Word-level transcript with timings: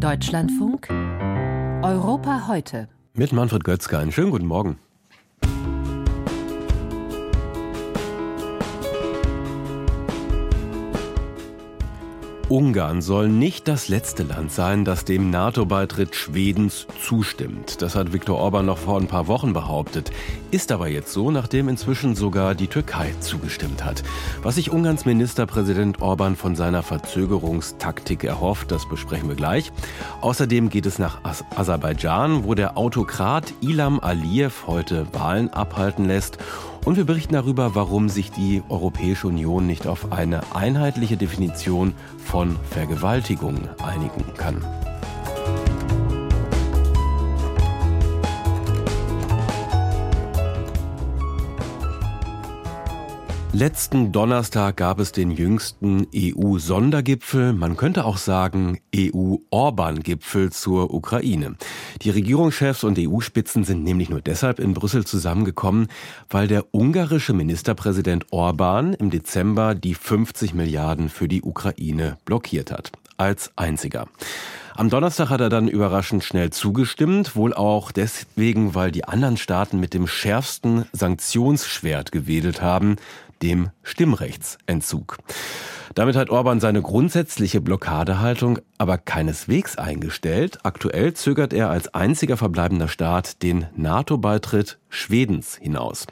Deutschlandfunk 0.00 0.88
Europa 1.82 2.48
heute. 2.48 2.88
Mit 3.12 3.32
Manfred 3.32 3.64
Götzke. 3.64 3.98
Einen 3.98 4.12
schönen 4.12 4.30
guten 4.30 4.46
Morgen. 4.46 4.78
Ungarn 12.50 13.00
soll 13.00 13.28
nicht 13.28 13.68
das 13.68 13.86
letzte 13.86 14.24
Land 14.24 14.50
sein, 14.50 14.84
das 14.84 15.04
dem 15.04 15.30
NATO-Beitritt 15.30 16.16
Schwedens 16.16 16.88
zustimmt. 17.00 17.80
Das 17.80 17.94
hat 17.94 18.12
Viktor 18.12 18.38
Orban 18.38 18.66
noch 18.66 18.78
vor 18.78 18.98
ein 18.98 19.06
paar 19.06 19.28
Wochen 19.28 19.52
behauptet. 19.52 20.10
Ist 20.50 20.72
aber 20.72 20.88
jetzt 20.88 21.12
so, 21.12 21.30
nachdem 21.30 21.68
inzwischen 21.68 22.16
sogar 22.16 22.56
die 22.56 22.66
Türkei 22.66 23.14
zugestimmt 23.20 23.84
hat. 23.84 24.02
Was 24.42 24.56
sich 24.56 24.72
Ungarns 24.72 25.04
Ministerpräsident 25.04 26.02
Orban 26.02 26.34
von 26.34 26.56
seiner 26.56 26.82
Verzögerungstaktik 26.82 28.24
erhofft, 28.24 28.72
das 28.72 28.88
besprechen 28.88 29.28
wir 29.28 29.36
gleich. 29.36 29.70
Außerdem 30.20 30.70
geht 30.70 30.86
es 30.86 30.98
nach 30.98 31.20
Aserbaidschan, 31.54 32.42
wo 32.42 32.54
der 32.54 32.76
Autokrat 32.76 33.44
Ilham 33.60 34.00
Aliyev 34.00 34.66
heute 34.66 35.06
Wahlen 35.12 35.50
abhalten 35.50 36.06
lässt 36.06 36.38
und 36.84 36.96
wir 36.96 37.04
berichten 37.04 37.34
darüber, 37.34 37.74
warum 37.74 38.08
sich 38.08 38.30
die 38.30 38.62
Europäische 38.68 39.28
Union 39.28 39.66
nicht 39.66 39.86
auf 39.86 40.12
eine 40.12 40.54
einheitliche 40.54 41.16
Definition 41.16 41.94
von 42.24 42.56
Vergewaltigung 42.70 43.68
einigen 43.82 44.24
kann. 44.36 44.64
Letzten 53.52 54.12
Donnerstag 54.12 54.76
gab 54.76 55.00
es 55.00 55.10
den 55.10 55.32
jüngsten 55.32 56.06
EU-Sondergipfel, 56.14 57.52
man 57.52 57.76
könnte 57.76 58.04
auch 58.04 58.16
sagen 58.16 58.78
EU-Orban-Gipfel 58.94 60.52
zur 60.52 60.94
Ukraine. 60.94 61.56
Die 62.02 62.10
Regierungschefs 62.10 62.84
und 62.84 62.96
EU-Spitzen 62.96 63.64
sind 63.64 63.82
nämlich 63.82 64.08
nur 64.08 64.20
deshalb 64.20 64.60
in 64.60 64.72
Brüssel 64.72 65.04
zusammengekommen, 65.04 65.88
weil 66.28 66.46
der 66.46 66.72
ungarische 66.72 67.32
Ministerpräsident 67.32 68.26
Orban 68.30 68.94
im 68.94 69.10
Dezember 69.10 69.74
die 69.74 69.94
50 69.94 70.54
Milliarden 70.54 71.08
für 71.08 71.26
die 71.26 71.42
Ukraine 71.42 72.18
blockiert 72.24 72.70
hat. 72.70 72.92
Als 73.16 73.50
einziger. 73.56 74.06
Am 74.76 74.88
Donnerstag 74.88 75.28
hat 75.28 75.40
er 75.40 75.50
dann 75.50 75.68
überraschend 75.68 76.24
schnell 76.24 76.50
zugestimmt, 76.50 77.36
wohl 77.36 77.52
auch 77.52 77.90
deswegen, 77.92 78.74
weil 78.74 78.92
die 78.92 79.04
anderen 79.04 79.36
Staaten 79.36 79.78
mit 79.78 79.92
dem 79.92 80.06
schärfsten 80.06 80.86
Sanktionsschwert 80.92 82.12
gewedelt 82.12 82.62
haben, 82.62 82.96
dem 83.42 83.70
Stimmrechtsentzug. 83.82 85.18
Damit 85.94 86.14
hat 86.14 86.30
Orban 86.30 86.60
seine 86.60 86.82
grundsätzliche 86.82 87.60
Blockadehaltung 87.60 88.60
aber 88.78 88.96
keineswegs 88.96 89.76
eingestellt. 89.76 90.58
Aktuell 90.62 91.14
zögert 91.14 91.52
er 91.52 91.68
als 91.70 91.92
einziger 91.94 92.36
verbleibender 92.36 92.88
Staat 92.88 93.42
den 93.42 93.66
NATO-Beitritt 93.74 94.78
Schwedens 94.88 95.56
hinaus. 95.56 96.06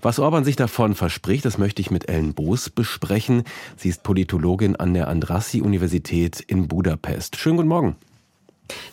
Was 0.00 0.18
Orban 0.18 0.44
sich 0.44 0.56
davon 0.56 0.94
verspricht, 0.94 1.44
das 1.44 1.58
möchte 1.58 1.80
ich 1.80 1.90
mit 1.90 2.08
Ellen 2.08 2.34
Boos 2.34 2.70
besprechen. 2.70 3.44
Sie 3.76 3.88
ist 3.88 4.02
Politologin 4.02 4.74
an 4.76 4.94
der 4.94 5.08
Andrassi-Universität 5.08 6.40
in 6.40 6.66
Budapest. 6.66 7.36
Schönen 7.36 7.58
guten 7.58 7.68
Morgen. 7.68 7.96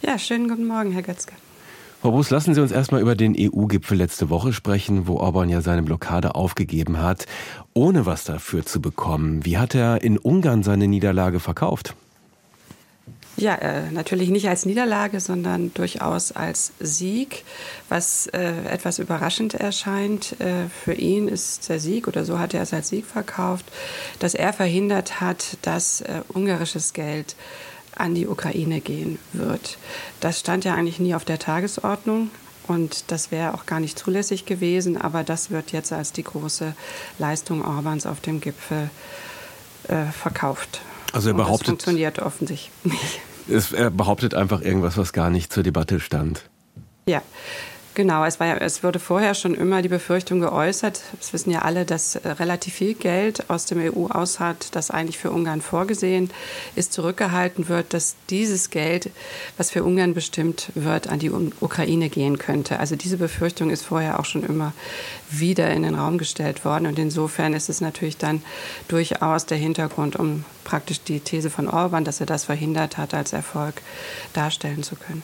Ja, 0.01 0.19
schönen 0.19 0.49
guten 0.49 0.67
Morgen, 0.67 0.91
Herr 0.91 1.01
Götzke. 1.01 1.33
Frau 2.01 2.11
Boos, 2.11 2.29
lassen 2.29 2.53
Sie 2.53 2.61
uns 2.61 2.71
erstmal 2.71 3.01
über 3.01 3.13
den 3.13 3.35
EU-Gipfel 3.37 3.97
letzte 3.97 4.29
Woche 4.29 4.53
sprechen, 4.53 5.05
wo 5.05 5.17
Orban 5.17 5.49
ja 5.49 5.59
seine 5.59 5.83
Blockade 5.83 6.33
aufgegeben 6.33 7.01
hat, 7.01 7.25
ohne 7.73 8.05
was 8.05 8.23
dafür 8.23 8.65
zu 8.65 8.79
bekommen. 8.79 9.43
Wie 9.43 9.57
hat 9.57 9.75
er 9.75 10.01
in 10.01 10.17
Ungarn 10.17 10.63
seine 10.63 10.87
Niederlage 10.87 11.41
verkauft? 11.41 11.95
Ja, 13.35 13.55
äh, 13.55 13.91
natürlich 13.91 14.29
nicht 14.29 14.47
als 14.47 14.65
Niederlage, 14.65 15.19
sondern 15.19 15.73
durchaus 15.73 16.31
als 16.31 16.71
Sieg, 16.79 17.43
was 17.89 18.27
äh, 18.27 18.53
etwas 18.69 18.99
überraschend 18.99 19.53
erscheint. 19.53 20.39
Äh, 20.39 20.69
für 20.69 20.93
ihn 20.93 21.27
ist 21.27 21.67
der 21.67 21.81
Sieg, 21.81 22.07
oder 22.07 22.23
so 22.23 22.39
hat 22.39 22.53
er 22.53 22.61
es 22.61 22.73
als 22.73 22.89
Sieg 22.89 23.05
verkauft, 23.05 23.65
dass 24.19 24.35
er 24.35 24.53
verhindert 24.53 25.19
hat, 25.19 25.57
dass 25.61 25.99
äh, 25.99 26.21
ungarisches 26.29 26.93
Geld 26.93 27.35
an 27.99 28.15
die 28.15 28.27
Ukraine 28.27 28.81
gehen 28.81 29.19
wird. 29.33 29.77
Das 30.19 30.39
stand 30.39 30.65
ja 30.65 30.73
eigentlich 30.73 30.99
nie 30.99 31.15
auf 31.15 31.25
der 31.25 31.39
Tagesordnung. 31.39 32.31
Und 32.67 33.05
das 33.07 33.31
wäre 33.31 33.55
auch 33.55 33.65
gar 33.65 33.79
nicht 33.79 33.97
zulässig 33.97 34.45
gewesen, 34.45 34.95
aber 34.95 35.23
das 35.23 35.49
wird 35.49 35.71
jetzt 35.71 35.91
als 35.91 36.11
die 36.11 36.23
große 36.23 36.75
Leistung 37.17 37.65
Orbans 37.65 38.05
auf 38.05 38.21
dem 38.21 38.41
Gipfel 38.41 38.91
äh, 39.87 40.05
verkauft. 40.11 40.81
Also 41.11 41.29
er 41.29 41.33
behauptet. 41.33 41.61
das 41.61 41.67
funktioniert 41.69 42.19
offensichtlich 42.19 42.71
nicht. 42.83 43.21
Es, 43.51 43.71
er 43.71 43.89
behauptet 43.89 44.35
einfach 44.35 44.61
irgendwas, 44.61 44.97
was 44.97 45.13
gar 45.13 45.31
nicht 45.31 45.51
zur 45.51 45.63
Debatte 45.63 45.99
stand. 45.99 46.47
Ja, 47.07 47.23
Genau, 47.95 48.23
es, 48.23 48.39
war 48.39 48.47
ja, 48.47 48.57
es 48.57 48.83
wurde 48.83 48.99
vorher 48.99 49.33
schon 49.33 49.55
immer 49.55 49.81
die 49.81 49.89
Befürchtung 49.89 50.39
geäußert, 50.39 51.01
das 51.17 51.33
wissen 51.33 51.51
ja 51.51 51.63
alle, 51.63 51.85
dass 51.85 52.15
äh, 52.15 52.29
relativ 52.29 52.75
viel 52.75 52.93
Geld 52.93 53.49
aus 53.49 53.65
dem 53.65 53.79
EU-Aushalt, 53.79 54.67
das 54.75 54.91
eigentlich 54.91 55.17
für 55.17 55.31
Ungarn 55.31 55.61
vorgesehen 55.61 56.29
ist, 56.75 56.93
zurückgehalten 56.93 57.67
wird, 57.67 57.93
dass 57.93 58.15
dieses 58.29 58.69
Geld, 58.69 59.09
was 59.57 59.71
für 59.71 59.83
Ungarn 59.83 60.13
bestimmt 60.13 60.71
wird, 60.75 61.07
an 61.07 61.19
die 61.19 61.31
Ukraine 61.31 62.09
gehen 62.09 62.37
könnte. 62.37 62.79
Also 62.79 62.95
diese 62.95 63.17
Befürchtung 63.17 63.69
ist 63.69 63.83
vorher 63.83 64.19
auch 64.19 64.25
schon 64.25 64.43
immer 64.43 64.73
wieder 65.29 65.71
in 65.71 65.83
den 65.83 65.95
Raum 65.95 66.17
gestellt 66.17 66.63
worden. 66.65 66.85
Und 66.85 66.99
insofern 66.99 67.53
ist 67.53 67.69
es 67.69 67.81
natürlich 67.81 68.17
dann 68.17 68.43
durchaus 68.87 69.45
der 69.45 69.57
Hintergrund, 69.57 70.15
um 70.15 70.45
praktisch 70.63 71.01
die 71.01 71.19
These 71.19 71.49
von 71.49 71.67
Orban, 71.67 72.05
dass 72.05 72.19
er 72.19 72.27
das 72.27 72.45
verhindert 72.45 72.97
hat, 72.97 73.13
als 73.13 73.33
Erfolg 73.33 73.81
darstellen 74.33 74.83
zu 74.83 74.95
können. 74.95 75.23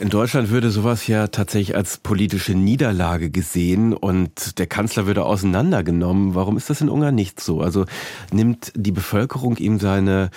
In 0.00 0.08
Deutschland 0.10 0.50
würde 0.50 0.70
sowas 0.70 1.06
ja 1.06 1.28
tatsächlich 1.28 1.76
als 1.76 1.98
politische 1.98 2.54
Niederlage 2.54 3.30
gesehen 3.30 3.92
und 3.92 4.58
der 4.58 4.66
Kanzler 4.66 5.06
würde 5.06 5.24
auseinandergenommen. 5.24 6.34
Warum 6.34 6.56
ist 6.56 6.68
das 6.68 6.80
in 6.80 6.88
Ungarn 6.88 7.14
nicht 7.14 7.40
so? 7.40 7.60
Also 7.60 7.86
nimmt 8.32 8.72
die 8.74 8.90
Bevölkerung 8.90 9.56
ihm 9.56 9.78
seine 9.78 10.30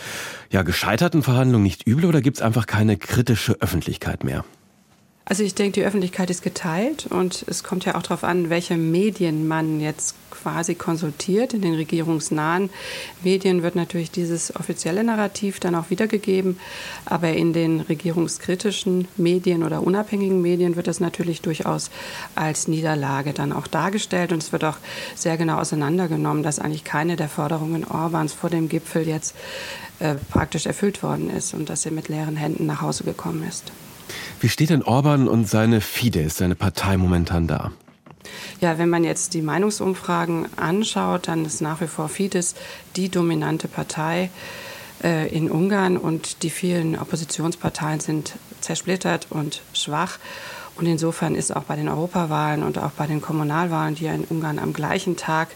ja, 0.52 0.62
gescheiterten 0.62 1.24
Verhandlungen 1.24 1.64
nicht 1.64 1.88
übel 1.88 2.06
oder 2.06 2.22
gibt 2.22 2.38
es 2.38 2.44
einfach 2.44 2.68
keine 2.68 2.98
kritische 2.98 3.60
Öffentlichkeit 3.60 4.24
mehr? 4.24 4.46
Also 5.30 5.44
ich 5.44 5.56
denke, 5.56 5.82
die 5.82 5.86
Öffentlichkeit 5.86 6.30
ist 6.30 6.42
geteilt 6.42 7.06
und 7.06 7.44
es 7.50 7.62
kommt 7.62 7.84
ja 7.84 7.96
auch 7.96 8.02
darauf 8.02 8.24
an, 8.24 8.50
welche 8.50 8.78
Medien 8.78 9.46
man 9.46 9.82
jetzt 9.82 10.16
quasi 10.32 10.74
konsultiert. 10.74 11.54
In 11.54 11.62
den 11.62 11.74
regierungsnahen 11.74 12.70
Medien 13.26 13.62
wird 13.62 13.76
natürlich 13.76 14.10
dieses 14.10 14.56
offizielle 14.56 15.04
Narrativ 15.04 15.60
dann 15.60 15.76
auch 15.76 15.90
wiedergegeben, 15.90 16.58
aber 17.04 17.34
in 17.34 17.52
den 17.52 17.82
regierungskritischen 17.82 19.10
Medien 19.18 19.64
oder 19.64 19.84
unabhängigen 19.84 20.42
Medien 20.42 20.78
wird 20.78 20.88
das 20.88 21.02
natürlich 21.02 21.42
durchaus 21.42 21.92
als 22.36 22.70
Niederlage 22.70 23.34
dann 23.34 23.52
auch 23.52 23.68
dargestellt 23.68 24.32
und 24.32 24.42
es 24.42 24.54
wird 24.54 24.64
auch 24.64 24.78
sehr 25.14 25.36
genau 25.36 25.58
auseinandergenommen, 25.58 26.42
dass 26.42 26.58
eigentlich 26.58 26.86
keine 26.86 27.18
der 27.18 27.28
Forderungen 27.28 27.84
Orbans 27.84 28.32
vor 28.32 28.50
dem 28.50 28.70
Gipfel 28.70 29.06
jetzt 29.06 29.36
äh, 30.00 30.16
praktisch 30.32 30.68
erfüllt 30.68 31.04
worden 31.04 31.30
ist 31.30 31.54
und 31.54 31.70
dass 31.70 31.86
er 31.86 31.92
mit 31.92 32.08
leeren 32.08 32.38
Händen 32.38 32.66
nach 32.66 32.80
Hause 32.80 33.04
gekommen 33.04 33.44
ist. 33.46 33.74
Wie 34.40 34.50
steht 34.50 34.70
denn 34.70 34.84
Orban 34.84 35.28
und 35.28 35.50
seine 35.50 35.82
Fidesz, 35.82 36.38
seine 36.38 36.56
Partei 36.56 36.98
momentan 36.98 37.48
da? 37.48 37.72
Ja, 38.62 38.78
wenn 38.78 38.90
man 38.90 39.04
jetzt 39.04 39.34
die 39.34 39.42
Meinungsumfragen 39.42 40.48
anschaut, 40.58 41.28
dann 41.28 41.46
ist 41.46 41.62
nach 41.62 41.82
wie 41.82 41.88
vor 41.88 42.10
Fidesz 42.10 42.56
die 42.96 43.10
dominante 43.10 43.68
Partei 43.68 44.30
äh, 45.04 45.28
in 45.30 45.50
Ungarn 45.50 45.98
und 45.98 46.44
die 46.44 46.50
vielen 46.50 46.98
Oppositionsparteien 46.98 48.00
sind 48.00 48.34
zersplittert 48.62 49.28
und 49.30 49.62
schwach. 49.74 50.20
Und 50.76 50.86
insofern 50.86 51.34
ist 51.34 51.56
auch 51.56 51.64
bei 51.64 51.76
den 51.76 51.90
Europawahlen 51.90 52.62
und 52.62 52.78
auch 52.78 52.92
bei 52.92 53.08
den 53.08 53.22
Kommunalwahlen, 53.22 53.96
die 53.96 54.06
ja 54.06 54.14
in 54.14 54.26
Ungarn 54.26 54.60
am 54.60 54.74
gleichen 54.74 55.18
Tag 55.18 55.50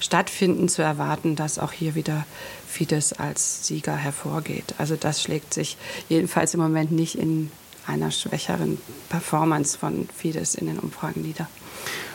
stattfinden, 0.00 0.68
zu 0.68 0.82
erwarten, 0.82 1.36
dass 1.36 1.60
auch 1.60 1.70
hier 1.70 1.94
wieder 1.94 2.26
Fidesz 2.66 3.12
als 3.12 3.64
Sieger 3.64 3.94
hervorgeht. 3.94 4.74
Also 4.78 4.96
das 4.96 5.22
schlägt 5.22 5.54
sich 5.54 5.76
jedenfalls 6.08 6.54
im 6.54 6.60
Moment 6.60 6.90
nicht 6.90 7.14
in 7.16 7.52
einer 7.86 8.10
schwächeren 8.10 8.78
Performance 9.08 9.78
von 9.78 10.08
Fidesz 10.14 10.54
in 10.54 10.66
den 10.66 10.78
Umfragen 10.78 11.22
nieder. 11.22 11.48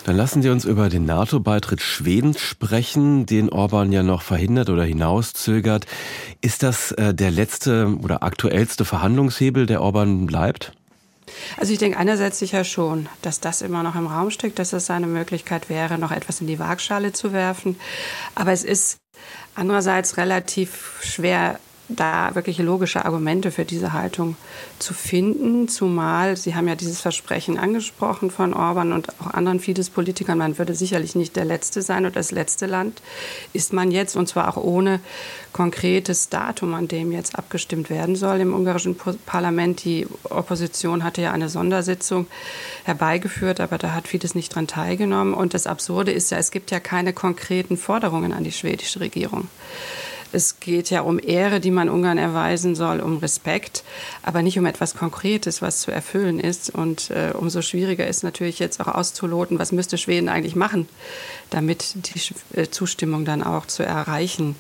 Dann 0.06 0.16
lassen 0.16 0.42
Sie 0.42 0.50
uns 0.50 0.66
über 0.66 0.90
den 0.90 1.06
NATO-Beitritt 1.06 1.82
Schwedens 1.82 2.40
sprechen, 2.40 3.26
den 3.26 3.50
Orban 3.50 3.92
ja 3.92 4.02
noch 4.02 4.22
verhindert 4.22 4.70
oder 4.70 4.84
hinauszögert. 4.84 5.86
Ist 6.42 6.64
das 6.64 6.92
äh, 6.94 7.14
der 7.14 7.32
letzte 7.32 7.96
oder 8.02 8.24
aktuellste 8.24 8.86
Verhandlungshebel, 8.86 9.66
der 9.66 9.82
Orban 9.82 10.26
bleibt? 10.26 10.72
Also 11.58 11.74
ich 11.74 11.80
denke 11.80 11.98
einerseits 11.98 12.40
sicher 12.40 12.64
schon, 12.64 13.08
dass 13.22 13.40
das 13.40 13.62
immer 13.62 13.84
noch 13.84 13.96
im 13.96 14.08
Raum 14.08 14.32
steckt, 14.32 14.58
dass 14.58 14.74
es 14.74 14.90
eine 14.90 15.08
Möglichkeit 15.08 15.70
wäre, 15.70 15.98
noch 15.98 16.12
etwas 16.12 16.42
in 16.42 16.48
die 16.48 16.60
Waagschale 16.60 17.14
zu 17.14 17.34
werfen. 17.34 17.76
Aber 18.36 18.52
es 18.52 18.64
ist 18.64 18.98
andererseits 19.56 20.18
relativ 20.18 21.00
schwer 21.04 21.60
da 21.90 22.36
wirklich 22.36 22.60
logische 22.60 23.04
Argumente 23.04 23.52
für 23.52 23.66
diese 23.66 23.94
Haltung 23.94 24.38
zu 24.78 24.94
finden, 24.94 25.68
zumal 25.68 26.38
Sie 26.38 26.56
haben 26.56 26.68
ja 26.68 26.76
dieses 26.76 27.02
Versprechen 27.02 27.58
angesprochen 27.58 28.30
von 28.30 28.54
Orban 28.54 28.94
und 28.94 29.10
auch 29.20 29.34
anderen 29.34 29.60
Fidesz-Politikern, 29.60 30.38
man 30.38 30.58
würde 30.58 30.76
sicherlich 30.76 31.16
nicht 31.16 31.36
der 31.36 31.46
Letzte 31.46 31.82
sein 31.82 32.06
oder 32.06 32.16
das 32.16 32.32
letzte 32.32 32.68
Land, 32.68 33.02
ist 33.54 33.74
man 33.74 33.92
jetzt, 33.92 34.16
und 34.16 34.28
zwar 34.28 34.48
auch 34.50 34.58
ohne 34.58 35.00
konkretes 35.52 36.30
Datum, 36.30 36.76
an 36.76 36.88
dem 36.88 37.12
jetzt 37.12 37.36
abgestimmt 37.38 37.90
werden 37.90 38.16
soll 38.16 38.40
im 38.40 38.54
ungarischen 38.54 38.96
Parlament. 39.26 39.84
Die 39.84 40.08
Opposition 40.30 41.04
hatte 41.04 41.24
ja 41.24 41.32
eine 41.32 41.50
Sondersitzung 41.50 42.28
herbeigeführt, 42.84 43.60
aber 43.60 43.78
da 43.78 43.94
hat 43.94 44.08
Fidesz 44.08 44.36
nicht 44.36 44.54
dran 44.54 44.68
teilgenommen. 44.68 45.34
Und 45.34 45.54
das 45.56 45.66
Absurde 45.66 46.12
ist 46.12 46.30
ja, 46.30 46.38
es 46.38 46.52
gibt 46.52 46.70
ja 46.72 46.80
keine 46.80 47.14
konkreten 47.14 47.78
Forderungen 47.78 48.32
an 48.32 48.44
die 48.44 48.52
schwedische 48.52 49.00
Regierung. 49.00 49.48
Es 50.32 50.60
geht 50.60 50.90
ja 50.90 51.02
um 51.02 51.20
Ehre, 51.20 51.60
die 51.60 51.72
man 51.72 51.90
Ungarn 51.90 52.18
erweisen 52.18 52.76
soll, 52.76 53.00
um 53.00 53.18
Respekt, 53.18 53.84
aber 54.24 54.42
nicht 54.42 54.60
um 54.60 54.66
etwas 54.66 54.96
Konkretes, 54.96 55.62
was 55.62 55.82
zu 55.82 55.92
erfüllen 55.92 56.40
ist. 56.40 56.70
Und 56.70 57.10
äh, 57.10 57.32
umso 57.34 57.62
schwieriger 57.62 58.08
ist 58.08 58.24
natürlich 58.24 58.60
jetzt 58.60 58.80
auch 58.80 58.88
auszuloten, 58.88 59.60
was 59.60 59.72
müsste 59.72 59.98
Schweden 59.98 60.30
eigentlich 60.30 60.56
machen, 60.56 60.88
damit 61.50 61.96
die 61.96 62.60
äh, 62.60 62.70
Zustimmung 62.70 63.26
dann 63.26 63.44
auch 63.44 63.66
zu 63.66 63.84
erreichen 63.84 64.56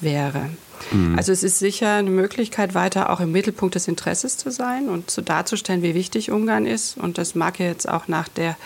wäre. 0.00 0.50
Mhm. 0.92 1.16
Also 1.16 1.32
es 1.32 1.42
ist 1.42 1.58
sicher 1.58 1.94
eine 1.94 2.10
Möglichkeit, 2.10 2.74
weiter 2.74 3.10
auch 3.10 3.20
im 3.20 3.32
Mittelpunkt 3.32 3.74
des 3.74 3.88
Interesses 3.88 4.36
zu 4.36 4.50
sein 4.50 4.88
und 4.88 5.10
zu 5.10 5.22
darzustellen, 5.22 5.82
wie 5.82 5.94
wichtig 5.94 6.30
Ungarn 6.30 6.66
ist. 6.66 6.96
Und 6.96 7.18
das 7.18 7.34
mag 7.34 7.58
ja 7.58 7.66
jetzt 7.66 7.88
auch 7.88 8.08
nach 8.08 8.28
der 8.28 8.56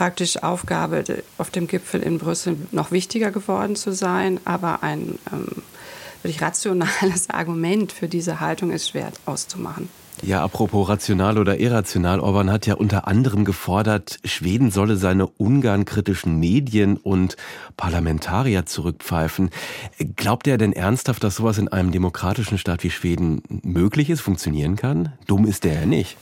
praktisch 0.00 0.42
Aufgabe 0.42 1.04
auf 1.36 1.50
dem 1.50 1.66
Gipfel 1.66 2.00
in 2.00 2.16
Brüssel 2.16 2.56
noch 2.72 2.90
wichtiger 2.90 3.30
geworden 3.30 3.76
zu 3.76 3.92
sein. 3.92 4.40
Aber 4.46 4.82
ein 4.82 5.18
ähm, 5.30 5.62
wirklich 6.22 6.40
rationales 6.40 7.28
Argument 7.28 7.92
für 7.92 8.08
diese 8.08 8.40
Haltung 8.40 8.70
ist 8.70 8.88
schwer 8.88 9.12
auszumachen. 9.26 9.90
Ja, 10.22 10.42
apropos 10.42 10.88
rational 10.88 11.36
oder 11.36 11.60
irrational, 11.60 12.20
Orban 12.20 12.50
hat 12.50 12.66
ja 12.66 12.74
unter 12.74 13.06
anderem 13.08 13.44
gefordert, 13.44 14.20
Schweden 14.24 14.70
solle 14.70 14.96
seine 14.96 15.26
ungarnkritischen 15.26 16.40
Medien 16.40 16.96
und 16.96 17.36
Parlamentarier 17.76 18.64
zurückpfeifen. 18.64 19.50
Glaubt 20.16 20.46
er 20.46 20.56
denn 20.56 20.72
ernsthaft, 20.72 21.22
dass 21.24 21.36
sowas 21.36 21.58
in 21.58 21.68
einem 21.68 21.92
demokratischen 21.92 22.56
Staat 22.56 22.84
wie 22.84 22.90
Schweden 22.90 23.42
möglich 23.62 24.08
ist, 24.08 24.22
funktionieren 24.22 24.76
kann? 24.76 25.12
Dumm 25.26 25.46
ist 25.46 25.64
der 25.64 25.74
ja 25.74 25.86
nicht. 25.86 26.16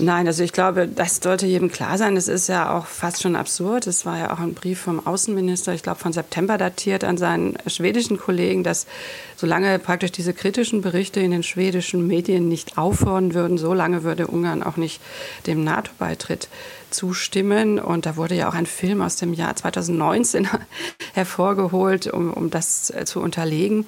Nein, 0.00 0.28
also 0.28 0.44
ich 0.44 0.52
glaube, 0.52 0.86
das 0.86 1.16
sollte 1.16 1.46
jedem 1.46 1.72
klar 1.72 1.98
sein. 1.98 2.16
Es 2.16 2.28
ist 2.28 2.48
ja 2.48 2.76
auch 2.76 2.86
fast 2.86 3.20
schon 3.20 3.34
absurd. 3.34 3.88
Es 3.88 4.06
war 4.06 4.16
ja 4.16 4.32
auch 4.32 4.38
ein 4.38 4.54
Brief 4.54 4.80
vom 4.80 5.04
Außenminister, 5.04 5.74
ich 5.74 5.82
glaube 5.82 5.98
von 5.98 6.12
September 6.12 6.56
datiert, 6.56 7.02
an 7.02 7.16
seinen 7.16 7.58
schwedischen 7.66 8.16
Kollegen, 8.16 8.62
dass 8.62 8.86
solange 9.36 9.76
praktisch 9.80 10.12
diese 10.12 10.34
kritischen 10.34 10.82
Berichte 10.82 11.18
in 11.18 11.32
den 11.32 11.42
schwedischen 11.42 12.06
Medien 12.06 12.48
nicht 12.48 12.78
aufhören 12.78 13.34
würden, 13.34 13.58
solange 13.58 14.04
würde 14.04 14.28
Ungarn 14.28 14.62
auch 14.62 14.76
nicht 14.76 15.00
dem 15.48 15.64
NATO-Beitritt 15.64 16.48
zustimmen. 16.90 17.80
Und 17.80 18.06
da 18.06 18.16
wurde 18.16 18.36
ja 18.36 18.48
auch 18.48 18.54
ein 18.54 18.66
Film 18.66 19.02
aus 19.02 19.16
dem 19.16 19.32
Jahr 19.34 19.56
2019 19.56 20.48
hervorgeholt, 21.12 22.06
um, 22.06 22.32
um 22.32 22.50
das 22.50 22.90
äh, 22.90 23.04
zu 23.04 23.20
unterlegen. 23.20 23.84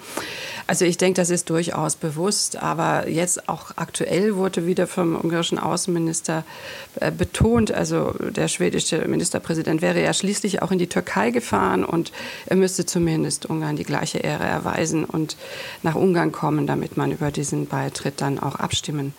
Also 0.66 0.84
ich 0.84 0.98
denke, 0.98 1.20
das 1.20 1.30
ist 1.30 1.50
durchaus 1.50 1.94
bewusst. 1.96 2.56
Aber 2.56 3.08
jetzt 3.08 3.48
auch 3.48 3.72
aktuell 3.76 4.34
wurde 4.34 4.66
wieder 4.66 4.86
vom 4.86 5.16
ungarischen 5.16 5.58
Außenminister 5.58 5.99
äh, 6.08 7.10
betont, 7.10 7.72
also 7.72 8.12
der 8.12 8.48
schwedische 8.48 9.06
Ministerpräsident 9.06 9.82
wäre 9.82 10.02
ja 10.02 10.12
schließlich 10.12 10.62
auch 10.62 10.70
in 10.70 10.78
die 10.78 10.88
Türkei 10.88 11.30
gefahren 11.30 11.84
und 11.84 12.12
er 12.46 12.56
müsste 12.56 12.86
zumindest 12.86 13.46
Ungarn 13.46 13.76
die 13.76 13.84
gleiche 13.84 14.18
Ehre 14.18 14.44
erweisen 14.44 15.04
und 15.04 15.36
nach 15.82 15.94
Ungarn 15.94 16.32
kommen, 16.32 16.66
damit 16.66 16.96
man 16.96 17.12
über 17.12 17.30
diesen 17.30 17.66
Beitritt 17.66 18.20
dann 18.20 18.38
auch 18.38 18.56
abstimmen 18.56 19.14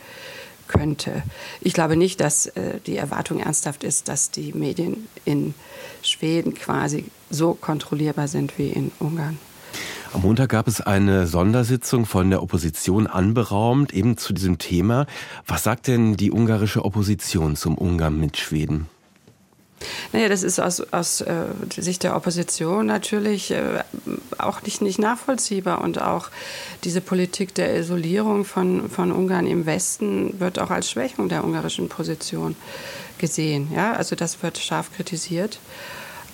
könnte. 0.67 1.23
Ich 1.59 1.73
glaube 1.73 1.97
nicht, 1.97 2.21
dass 2.21 2.47
äh, 2.47 2.79
die 2.85 2.97
Erwartung 2.97 3.39
ernsthaft 3.39 3.83
ist, 3.83 4.07
dass 4.07 4.31
die 4.31 4.53
Medien 4.53 5.07
in 5.25 5.53
Schweden 6.01 6.53
quasi 6.53 7.05
so 7.29 7.53
kontrollierbar 7.53 8.27
sind 8.27 8.57
wie 8.57 8.69
in 8.69 8.91
Ungarn. 8.99 9.37
Am 10.13 10.23
Montag 10.23 10.49
gab 10.49 10.67
es 10.67 10.81
eine 10.81 11.25
Sondersitzung 11.25 12.05
von 12.05 12.29
der 12.29 12.43
Opposition 12.43 13.07
anberaumt, 13.07 13.93
eben 13.93 14.17
zu 14.17 14.33
diesem 14.33 14.57
Thema. 14.57 15.05
Was 15.47 15.63
sagt 15.63 15.87
denn 15.87 16.17
die 16.17 16.31
ungarische 16.31 16.83
Opposition 16.83 17.55
zum 17.55 17.77
Umgang 17.77 18.19
mit 18.19 18.35
Schweden? 18.35 18.87
Naja, 20.11 20.27
das 20.27 20.43
ist 20.43 20.59
aus, 20.59 20.81
aus 20.91 21.21
äh, 21.21 21.45
Sicht 21.77 22.03
der 22.03 22.15
Opposition 22.17 22.85
natürlich 22.85 23.51
äh, 23.51 23.83
auch 24.37 24.61
nicht, 24.63 24.81
nicht 24.81 24.99
nachvollziehbar. 24.99 25.79
Und 25.79 26.01
auch 26.01 26.29
diese 26.83 26.99
Politik 26.99 27.55
der 27.55 27.75
Isolierung 27.77 28.43
von, 28.43 28.89
von 28.89 29.13
Ungarn 29.13 29.47
im 29.47 29.65
Westen 29.65 30.39
wird 30.41 30.59
auch 30.59 30.71
als 30.71 30.91
Schwächung 30.91 31.29
der 31.29 31.45
ungarischen 31.45 31.87
Position 31.87 32.57
gesehen. 33.17 33.69
Ja? 33.73 33.93
Also 33.93 34.17
das 34.17 34.43
wird 34.43 34.57
scharf 34.57 34.91
kritisiert. 34.93 35.59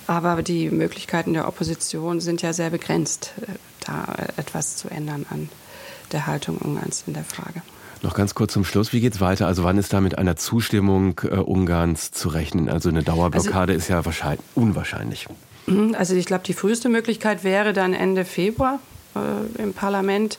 Aber 0.08 0.42
die 0.42 0.72
Möglichkeiten 0.72 1.34
der 1.34 1.48
Opposition 1.50 2.22
sind 2.22 2.42
ja 2.42 2.54
sehr 2.54 2.70
begrenzt, 2.70 3.34
äh, 3.42 3.52
da 3.88 4.06
etwas 4.38 4.76
zu 4.76 4.90
ändern 4.90 5.26
an 5.30 5.50
der 6.12 6.28
Haltung 6.28 6.58
Ungarns 6.58 7.04
in 7.08 7.14
der 7.14 7.24
Frage. 7.24 7.62
Noch 8.04 8.14
ganz 8.14 8.36
kurz 8.36 8.54
zum 8.54 8.64
Schluss, 8.64 8.94
wie 8.94 9.02
geht 9.02 9.16
es 9.16 9.22
weiter? 9.22 9.48
Also 9.48 9.64
wann 9.64 9.78
ist 9.78 9.92
da 9.92 10.02
mit 10.02 10.18
einer 10.18 10.36
Zustimmung 10.36 11.20
äh, 11.24 11.36
Ungarns 11.36 12.12
zu 12.12 12.30
rechnen? 12.30 12.70
Also 12.70 12.90
eine 12.90 13.04
Dauerblockade 13.04 13.74
also, 13.74 13.74
ist 13.74 13.88
ja 13.88 14.06
wahrscheinlich 14.06 14.42
unwahrscheinlich. 14.54 15.28
Mhm, 15.66 15.96
also 15.98 16.14
ich 16.14 16.26
glaube, 16.26 16.44
die 16.46 16.54
früheste 16.54 16.90
Möglichkeit 16.90 17.44
wäre 17.44 17.74
dann 17.74 17.94
Ende 17.94 18.24
Februar 18.24 18.80
äh, 19.16 19.62
im 19.62 19.74
Parlament. 19.74 20.38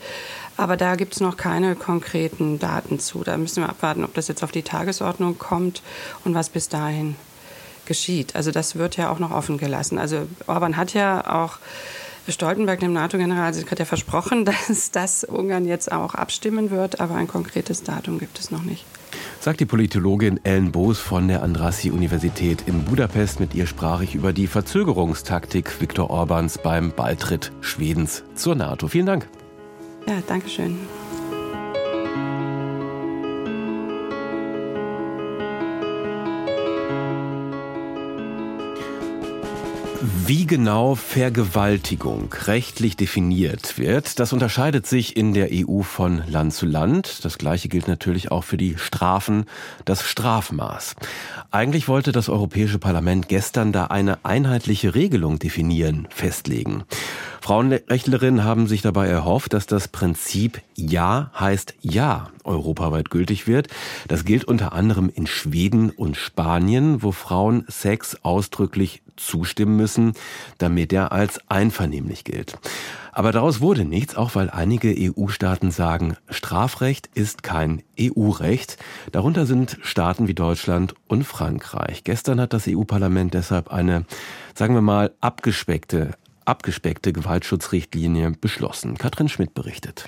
Aber 0.56 0.76
da 0.76 0.96
gibt 0.96 1.14
es 1.14 1.20
noch 1.20 1.36
keine 1.36 1.76
konkreten 1.76 2.58
Daten 2.58 2.98
zu. 2.98 3.22
Da 3.22 3.36
müssen 3.36 3.62
wir 3.62 3.68
abwarten, 3.68 4.04
ob 4.04 4.14
das 4.14 4.26
jetzt 4.26 4.42
auf 4.42 4.50
die 4.50 4.62
Tagesordnung 4.62 5.38
kommt 5.38 5.82
und 6.24 6.34
was 6.34 6.48
bis 6.48 6.68
dahin 6.68 7.14
geschieht. 7.86 8.34
Also 8.34 8.50
das 8.50 8.76
wird 8.76 8.96
ja 8.96 9.10
auch 9.10 9.20
noch 9.20 9.30
offen 9.30 9.58
gelassen. 9.58 9.98
Also 9.98 10.26
Orban 10.46 10.76
hat 10.76 10.94
ja 10.94 11.42
auch 11.42 11.58
Stoltenberg, 12.32 12.80
dem 12.80 12.92
NATO-Generalsekretär, 12.92 13.86
versprochen, 13.86 14.44
dass 14.68 14.90
das 14.90 15.24
Ungarn 15.24 15.66
jetzt 15.66 15.90
auch 15.92 16.14
abstimmen 16.14 16.70
wird, 16.70 17.00
aber 17.00 17.14
ein 17.14 17.28
konkretes 17.28 17.82
Datum 17.82 18.18
gibt 18.18 18.38
es 18.38 18.50
noch 18.50 18.62
nicht. 18.62 18.84
Sagt 19.40 19.60
die 19.60 19.66
Politologin 19.66 20.40
Ellen 20.44 20.72
Boos 20.72 20.98
von 20.98 21.28
der 21.28 21.42
Andrassy-Universität 21.42 22.64
in 22.66 22.84
Budapest. 22.84 23.40
Mit 23.40 23.54
ihr 23.54 23.66
sprach 23.66 24.00
ich 24.00 24.14
über 24.14 24.32
die 24.32 24.46
Verzögerungstaktik 24.46 25.80
Viktor 25.80 26.10
Orbans 26.10 26.58
beim 26.58 26.92
Beitritt 26.92 27.52
Schwedens 27.60 28.24
zur 28.34 28.54
NATO. 28.54 28.88
Vielen 28.88 29.06
Dank. 29.06 29.28
Ja, 30.06 30.22
danke 30.26 30.48
schön. 30.48 30.78
Wie 40.28 40.44
genau 40.44 40.94
Vergewaltigung 40.94 42.28
rechtlich 42.44 42.98
definiert 42.98 43.78
wird, 43.78 44.20
das 44.20 44.34
unterscheidet 44.34 44.86
sich 44.86 45.16
in 45.16 45.32
der 45.32 45.48
EU 45.50 45.80
von 45.80 46.22
Land 46.28 46.52
zu 46.52 46.66
Land. 46.66 47.24
Das 47.24 47.38
gleiche 47.38 47.70
gilt 47.70 47.88
natürlich 47.88 48.30
auch 48.30 48.44
für 48.44 48.58
die 48.58 48.76
Strafen, 48.76 49.46
das 49.86 50.02
Strafmaß. 50.02 50.96
Eigentlich 51.50 51.88
wollte 51.88 52.12
das 52.12 52.28
Europäische 52.28 52.78
Parlament 52.78 53.28
gestern 53.28 53.72
da 53.72 53.86
eine 53.86 54.22
einheitliche 54.26 54.94
Regelung 54.94 55.38
definieren, 55.38 56.06
festlegen. 56.10 56.84
Frauenrechtlerinnen 57.40 58.44
haben 58.44 58.66
sich 58.66 58.82
dabei 58.82 59.08
erhofft, 59.08 59.52
dass 59.52 59.66
das 59.66 59.88
Prinzip 59.88 60.60
Ja 60.74 61.30
heißt 61.38 61.74
Ja 61.80 62.30
europaweit 62.44 63.10
gültig 63.10 63.46
wird. 63.46 63.68
Das 64.08 64.24
gilt 64.24 64.44
unter 64.44 64.72
anderem 64.72 65.10
in 65.14 65.26
Schweden 65.26 65.90
und 65.90 66.16
Spanien, 66.16 67.02
wo 67.02 67.12
Frauen 67.12 67.64
Sex 67.68 68.18
ausdrücklich 68.22 69.02
zustimmen 69.16 69.76
müssen, 69.76 70.12
damit 70.58 70.92
er 70.92 71.12
als 71.12 71.40
einvernehmlich 71.48 72.24
gilt. 72.24 72.58
Aber 73.12 73.32
daraus 73.32 73.60
wurde 73.60 73.84
nichts, 73.84 74.16
auch 74.16 74.36
weil 74.36 74.48
einige 74.48 74.94
EU-Staaten 74.96 75.72
sagen, 75.72 76.16
Strafrecht 76.30 77.08
ist 77.14 77.42
kein 77.42 77.82
EU-Recht. 78.00 78.78
Darunter 79.10 79.44
sind 79.44 79.78
Staaten 79.82 80.28
wie 80.28 80.34
Deutschland 80.34 80.94
und 81.08 81.24
Frankreich. 81.24 82.04
Gestern 82.04 82.40
hat 82.40 82.52
das 82.52 82.68
EU-Parlament 82.68 83.34
deshalb 83.34 83.72
eine, 83.72 84.04
sagen 84.54 84.74
wir 84.74 84.82
mal, 84.82 85.10
abgespeckte, 85.20 86.12
abgespeckte 86.48 87.12
Gewaltschutzrichtlinie 87.12 88.32
beschlossen. 88.40 88.96
Katrin 88.96 89.28
Schmidt 89.28 89.54
berichtet. 89.54 90.06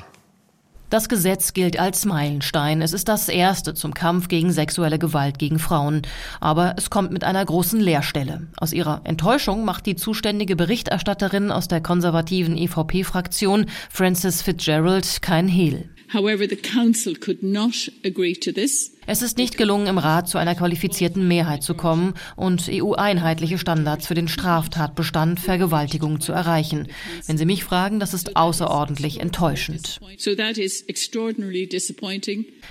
Das 0.90 1.08
Gesetz 1.08 1.52
gilt 1.52 1.78
als 1.78 2.04
Meilenstein. 2.04 2.82
Es 2.82 2.92
ist 2.92 3.06
das 3.06 3.28
erste 3.28 3.74
zum 3.74 3.94
Kampf 3.94 4.26
gegen 4.26 4.50
sexuelle 4.50 4.98
Gewalt 4.98 5.38
gegen 5.38 5.60
Frauen. 5.60 6.02
Aber 6.40 6.74
es 6.76 6.90
kommt 6.90 7.12
mit 7.12 7.22
einer 7.22 7.44
großen 7.44 7.78
Leerstelle. 7.78 8.48
Aus 8.56 8.72
ihrer 8.72 9.02
Enttäuschung 9.04 9.64
macht 9.64 9.86
die 9.86 9.94
zuständige 9.94 10.56
Berichterstatterin 10.56 11.52
aus 11.52 11.68
der 11.68 11.80
konservativen 11.80 12.56
EVP-Fraktion, 12.56 13.66
Frances 13.88 14.42
Fitzgerald, 14.42 15.22
kein 15.22 15.46
Hehl. 15.46 15.88
However, 16.12 16.48
the 16.48 16.56
Council 16.56 17.14
could 17.14 17.40
not 17.40 17.92
agree 18.04 18.34
to 18.34 18.50
this. 18.50 18.90
Es 19.06 19.22
ist 19.22 19.38
nicht 19.38 19.56
gelungen, 19.56 19.86
im 19.86 19.98
Rat 19.98 20.28
zu 20.28 20.36
einer 20.36 20.54
qualifizierten 20.54 21.26
Mehrheit 21.26 21.62
zu 21.62 21.74
kommen 21.74 22.14
und 22.36 22.68
EU-einheitliche 22.70 23.58
Standards 23.58 24.06
für 24.06 24.14
den 24.14 24.28
Straftatbestand 24.28 25.40
Vergewaltigung 25.40 26.20
zu 26.20 26.32
erreichen. 26.32 26.86
Wenn 27.26 27.38
Sie 27.38 27.46
mich 27.46 27.64
fragen, 27.64 27.98
das 27.98 28.12
ist 28.12 28.36
außerordentlich 28.36 29.20
enttäuschend. 29.20 30.00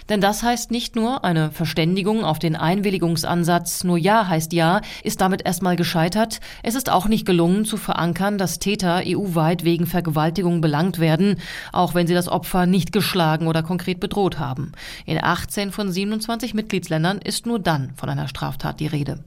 Denn 0.08 0.22
das 0.22 0.44
heißt 0.44 0.72
nicht 0.72 0.96
nur 0.96 1.26
eine 1.26 1.52
Verständigung 1.52 2.24
auf 2.24 2.38
den 2.38 2.56
Einwilligungsansatz, 2.56 3.84
nur 3.84 3.98
Ja 3.98 4.28
heißt 4.28 4.54
Ja, 4.54 4.82
ist 5.04 5.22
damit 5.22 5.46
erstmal 5.46 5.76
gescheitert. 5.76 6.40
Es 6.62 6.76
ist 6.76 6.92
auch 6.92 7.08
nicht 7.08 7.26
gelungen 7.26 7.66
zu 7.66 7.76
verankern, 7.78 8.38
dass 8.38 8.60
Täter 8.60 9.02
EU-weit 9.06 9.64
wegen 9.64 9.88
Vergewaltigung 9.88 10.62
belangt 10.62 11.00
werden, 11.00 11.38
auch 11.74 11.96
wenn 11.96 12.08
sie 12.08 12.14
das 12.14 12.28
Opfer 12.28 12.68
nicht 12.68 12.92
geschlagen 12.92 13.48
oder 13.48 13.64
konkret 13.64 14.00
bedroht 14.00 14.38
haben. 14.38 14.74
In 15.06 15.22
18 15.22 15.72
von 15.72 15.92
27 15.92 16.19
27 16.20 16.54
Mitgliedsländern 16.54 17.20
ist 17.20 17.46
nur 17.46 17.60
dann 17.60 17.94
von 17.96 18.10
einer 18.10 18.28
Straftat 18.28 18.82
die 18.82 18.88
Rede. 18.88 19.24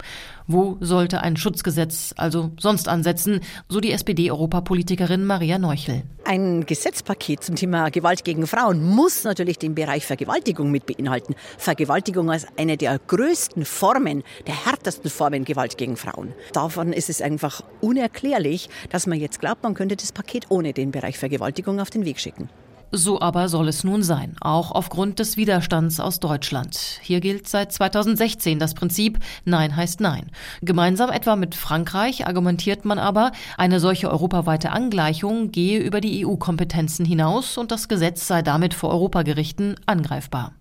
Wo 0.46 0.76
sollte 0.80 1.22
ein 1.22 1.38
Schutzgesetz 1.38 2.12
also 2.18 2.52
sonst 2.61 2.87
ansetzen, 2.87 3.40
so 3.68 3.80
die 3.80 3.92
SPD-Europapolitikerin 3.92 5.25
Maria 5.25 5.58
Neuchel. 5.58 6.02
Ein 6.25 6.66
Gesetzpaket 6.66 7.42
zum 7.42 7.56
Thema 7.56 7.88
Gewalt 7.90 8.25
gegen 8.25 8.46
Frauen 8.46 8.84
muss 8.84 9.25
natürlich 9.25 9.58
den 9.58 9.75
Bereich 9.75 10.04
Vergewaltigung 10.04 10.70
mit 10.70 10.84
beinhalten. 10.84 11.34
Vergewaltigung 11.56 12.30
als 12.30 12.46
eine 12.58 12.76
der 12.76 12.99
größten 12.99 13.64
Formen, 13.64 14.22
der 14.46 14.66
härtesten 14.66 15.11
Formen 15.11 15.44
Gewalt 15.44 15.78
gegen 15.78 15.96
Frauen. 15.96 16.34
Davon 16.52 16.92
ist 16.92 17.08
es 17.08 17.22
einfach 17.22 17.62
unerklärlich, 17.80 18.68
dass 18.90 19.06
man 19.06 19.18
jetzt 19.18 19.40
glaubt, 19.40 19.62
man 19.62 19.75
könnte 19.75 19.96
das 19.96 20.12
Paket 20.12 20.46
ohne 20.50 20.75
den 20.75 20.90
Bereich 20.90 21.18
Vergewaltigung 21.18 21.80
auf 21.80 21.90
den 21.90 22.04
Weg 22.04 22.20
schicken. 22.20 22.50
So 22.94 23.22
aber 23.22 23.49
soll 23.49 23.68
es 23.68 23.84
nun 23.84 24.02
sein, 24.02 24.37
auch 24.42 24.70
aufgrund 24.70 25.18
des 25.18 25.38
Widerstands 25.38 25.99
aus 25.99 26.20
Deutschland. 26.20 26.78
Hier 27.00 27.20
gilt 27.20 27.49
seit 27.49 27.72
2016 27.72 28.58
das 28.58 28.75
Prinzip 28.75 29.18
Nein 29.46 29.75
heißt 29.75 30.02
Nein. 30.02 30.30
Gemeinsam 30.61 31.08
etwa 31.08 31.34
mit 31.34 31.54
Frankreich 31.54 32.26
argumentiert 32.26 32.84
man 32.84 32.99
aber, 32.99 33.32
eine 33.56 33.80
solche 33.80 34.11
europaweite 34.11 34.72
Angleichung 34.72 35.52
gehe 35.52 35.78
über 35.80 36.02
die 36.02 36.26
EU-Kompetenzen 36.26 37.06
hinaus 37.06 37.56
und 37.56 37.70
das 37.70 37.88
Gesetz 37.88 38.26
sei 38.26 38.42
damit 38.42 38.75
vor 38.75 38.90
Europagerichten 38.90 39.76
angreifbar. 39.87 40.52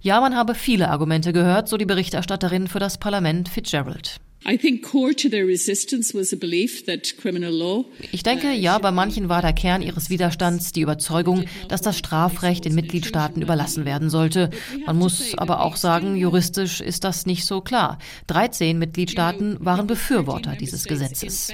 Ja, 0.00 0.22
man 0.22 0.34
habe 0.34 0.54
viele 0.54 0.88
Argumente 0.88 1.34
gehört, 1.34 1.68
so 1.68 1.76
die 1.76 1.84
Berichterstatterin 1.84 2.68
für 2.68 2.78
das 2.78 2.96
Parlament 2.96 3.50
Fitzgerald. 3.50 4.18
Ich 8.10 8.22
denke, 8.22 8.52
ja, 8.52 8.78
bei 8.78 8.90
manchen 8.90 9.28
war 9.28 9.42
der 9.42 9.52
Kern 9.52 9.82
ihres 9.82 10.08
Widerstands 10.08 10.72
die 10.72 10.80
Überzeugung, 10.80 11.44
dass 11.68 11.82
das 11.82 11.98
Strafrecht 11.98 12.64
den 12.64 12.74
Mitgliedstaaten 12.74 13.42
überlassen 13.42 13.84
werden 13.84 14.08
sollte. 14.08 14.48
Man 14.86 14.96
muss 14.96 15.36
aber 15.36 15.60
auch 15.60 15.76
sagen, 15.76 16.16
juristisch 16.16 16.80
ist 16.80 17.04
das 17.04 17.26
nicht 17.26 17.44
so 17.44 17.60
klar. 17.60 17.98
13 18.28 18.78
Mitgliedstaaten 18.78 19.58
waren 19.60 19.86
Befürworter 19.86 20.56
dieses 20.58 20.84
Gesetzes. 20.84 21.52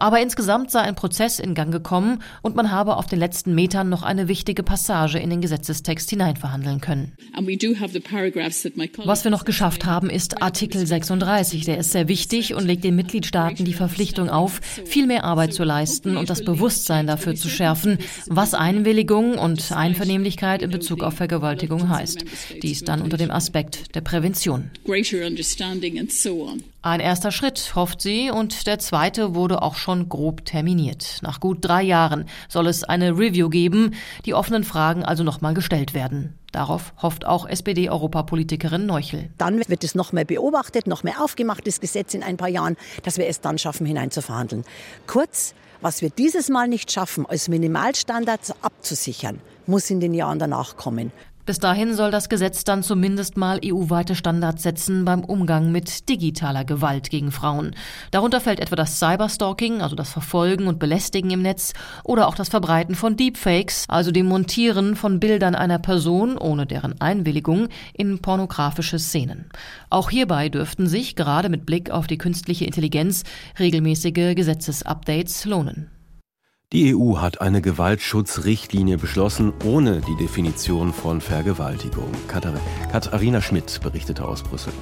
Aber 0.00 0.20
insgesamt 0.20 0.72
sei 0.72 0.80
ein 0.80 0.96
Prozess 0.96 1.38
in 1.38 1.54
Gang 1.54 1.70
gekommen 1.70 2.22
und 2.42 2.56
man 2.56 2.72
habe 2.72 2.96
auf 2.96 3.06
den 3.06 3.20
letzten 3.20 3.54
Metern 3.54 3.88
noch 3.88 4.02
eine 4.02 4.26
wichtige 4.26 4.64
Passage 4.64 5.18
in 5.20 5.30
den 5.30 5.40
Gesetzestext 5.40 6.10
hineinverhandeln 6.10 6.80
können. 6.80 7.12
Was 9.06 9.22
wir 9.22 9.30
noch 9.30 9.44
geschafft 9.44 9.84
haben, 9.84 10.10
ist 10.10 10.42
Artikel 10.42 10.55
36. 10.56 11.64
Der 11.64 11.78
ist 11.78 11.92
sehr 11.92 12.08
wichtig 12.08 12.54
und 12.54 12.66
legt 12.66 12.84
den 12.84 12.96
Mitgliedstaaten 12.96 13.64
die 13.64 13.72
Verpflichtung 13.72 14.30
auf, 14.30 14.60
viel 14.84 15.06
mehr 15.06 15.24
Arbeit 15.24 15.52
zu 15.52 15.64
leisten 15.64 16.16
und 16.16 16.30
das 16.30 16.44
Bewusstsein 16.44 17.06
dafür 17.06 17.34
zu 17.34 17.48
schärfen, 17.48 17.98
was 18.26 18.54
Einwilligung 18.54 19.38
und 19.38 19.72
Einvernehmlichkeit 19.72 20.62
in 20.62 20.70
Bezug 20.70 21.02
auf 21.02 21.14
Vergewaltigung 21.14 21.88
heißt. 21.88 22.24
Dies 22.62 22.84
dann 22.84 23.02
unter 23.02 23.16
dem 23.16 23.30
Aspekt 23.30 23.94
der 23.94 24.00
Prävention. 24.00 24.70
Ein 26.82 27.00
erster 27.00 27.32
Schritt, 27.32 27.74
hofft 27.74 28.00
sie, 28.00 28.30
und 28.30 28.66
der 28.68 28.78
zweite 28.78 29.34
wurde 29.34 29.60
auch 29.60 29.74
schon 29.74 30.08
grob 30.08 30.44
terminiert. 30.44 31.18
Nach 31.20 31.40
gut 31.40 31.58
drei 31.60 31.82
Jahren 31.82 32.26
soll 32.48 32.68
es 32.68 32.84
eine 32.84 33.10
Review 33.18 33.48
geben, 33.48 33.94
die 34.24 34.34
offenen 34.34 34.62
Fragen 34.62 35.04
also 35.04 35.24
nochmal 35.24 35.54
gestellt 35.54 35.94
werden. 35.94 36.38
Darauf 36.52 36.92
hofft 37.02 37.24
auch 37.24 37.46
SPD-Europapolitikerin 37.46 38.86
Neuchel. 38.86 39.30
Dann 39.38 39.68
wird 39.68 39.84
es 39.84 39.94
noch 39.94 40.12
mehr 40.12 40.24
beobachtet, 40.24 40.86
noch 40.86 41.02
mehr 41.02 41.22
aufgemacht, 41.22 41.66
das 41.66 41.80
Gesetz 41.80 42.14
in 42.14 42.22
ein 42.22 42.36
paar 42.36 42.48
Jahren, 42.48 42.76
dass 43.02 43.18
wir 43.18 43.26
es 43.26 43.40
dann 43.40 43.58
schaffen, 43.58 43.86
hineinzuverhandeln. 43.86 44.64
Kurz, 45.06 45.54
was 45.80 46.02
wir 46.02 46.10
dieses 46.10 46.48
Mal 46.48 46.68
nicht 46.68 46.90
schaffen, 46.90 47.26
als 47.26 47.48
Minimalstandards 47.48 48.54
abzusichern, 48.62 49.40
muss 49.66 49.90
in 49.90 50.00
den 50.00 50.14
Jahren 50.14 50.38
danach 50.38 50.76
kommen. 50.76 51.12
Bis 51.46 51.60
dahin 51.60 51.94
soll 51.94 52.10
das 52.10 52.28
Gesetz 52.28 52.64
dann 52.64 52.82
zumindest 52.82 53.36
mal 53.36 53.60
EU-weite 53.64 54.16
Standards 54.16 54.64
setzen 54.64 55.04
beim 55.04 55.22
Umgang 55.22 55.70
mit 55.70 56.08
digitaler 56.08 56.64
Gewalt 56.64 57.08
gegen 57.08 57.30
Frauen. 57.30 57.76
Darunter 58.10 58.40
fällt 58.40 58.58
etwa 58.58 58.74
das 58.74 58.98
Cyberstalking, 58.98 59.80
also 59.80 59.94
das 59.94 60.10
Verfolgen 60.10 60.66
und 60.66 60.80
Belästigen 60.80 61.30
im 61.30 61.42
Netz, 61.42 61.72
oder 62.02 62.26
auch 62.26 62.34
das 62.34 62.48
Verbreiten 62.48 62.96
von 62.96 63.16
Deepfakes, 63.16 63.84
also 63.86 64.10
dem 64.10 64.26
Montieren 64.26 64.96
von 64.96 65.20
Bildern 65.20 65.54
einer 65.54 65.78
Person 65.78 66.36
ohne 66.36 66.66
deren 66.66 67.00
Einwilligung 67.00 67.68
in 67.94 68.18
pornografische 68.18 68.98
Szenen. 68.98 69.44
Auch 69.88 70.10
hierbei 70.10 70.48
dürften 70.48 70.88
sich, 70.88 71.14
gerade 71.14 71.48
mit 71.48 71.64
Blick 71.64 71.92
auf 71.92 72.08
die 72.08 72.18
künstliche 72.18 72.64
Intelligenz, 72.64 73.22
regelmäßige 73.60 74.34
Gesetzesupdates 74.34 75.44
lohnen. 75.44 75.92
Die 76.72 76.96
EU 76.96 77.18
hat 77.18 77.40
eine 77.40 77.62
Gewaltschutzrichtlinie 77.62 78.98
beschlossen, 78.98 79.52
ohne 79.64 80.00
die 80.00 80.16
Definition 80.16 80.92
von 80.92 81.20
Vergewaltigung. 81.20 82.10
Katharina 82.26 83.40
Schmidt 83.40 83.80
berichtete 83.82 84.26
aus 84.26 84.42
Brüssel. 84.42 84.72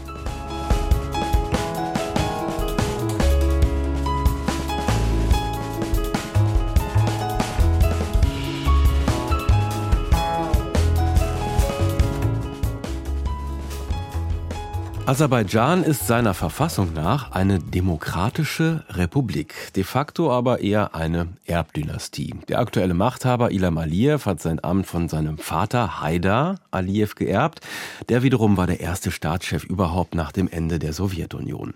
Aserbaidschan 15.15 15.85
ist 15.85 16.09
seiner 16.09 16.35
Verfassung 16.35 16.93
nach 16.93 17.31
eine 17.31 17.61
demokratische 17.61 18.83
Republik, 18.89 19.55
de 19.77 19.85
facto 19.85 20.33
aber 20.33 20.59
eher 20.59 20.97
eine 20.97 21.29
Erbdynastie. 21.47 22.35
Der 22.49 22.59
aktuelle 22.59 22.95
Machthaber 22.95 23.53
Ilham 23.53 23.79
Aliyev 23.79 24.27
hat 24.27 24.43
sein 24.43 24.59
Amt 24.65 24.89
von 24.89 25.09
seinem 25.09 25.39
Vater 25.39 26.01
Haidar 26.01 26.57
Aliyev 26.73 27.15
geerbt. 27.15 27.61
Der 28.09 28.25
wiederum 28.25 28.57
war 28.57 28.67
der 28.67 28.81
erste 28.81 29.13
Staatschef 29.13 29.63
überhaupt 29.63 30.17
nach 30.17 30.33
dem 30.33 30.49
Ende 30.49 30.81
der 30.81 30.93
Sowjetunion. 30.93 31.75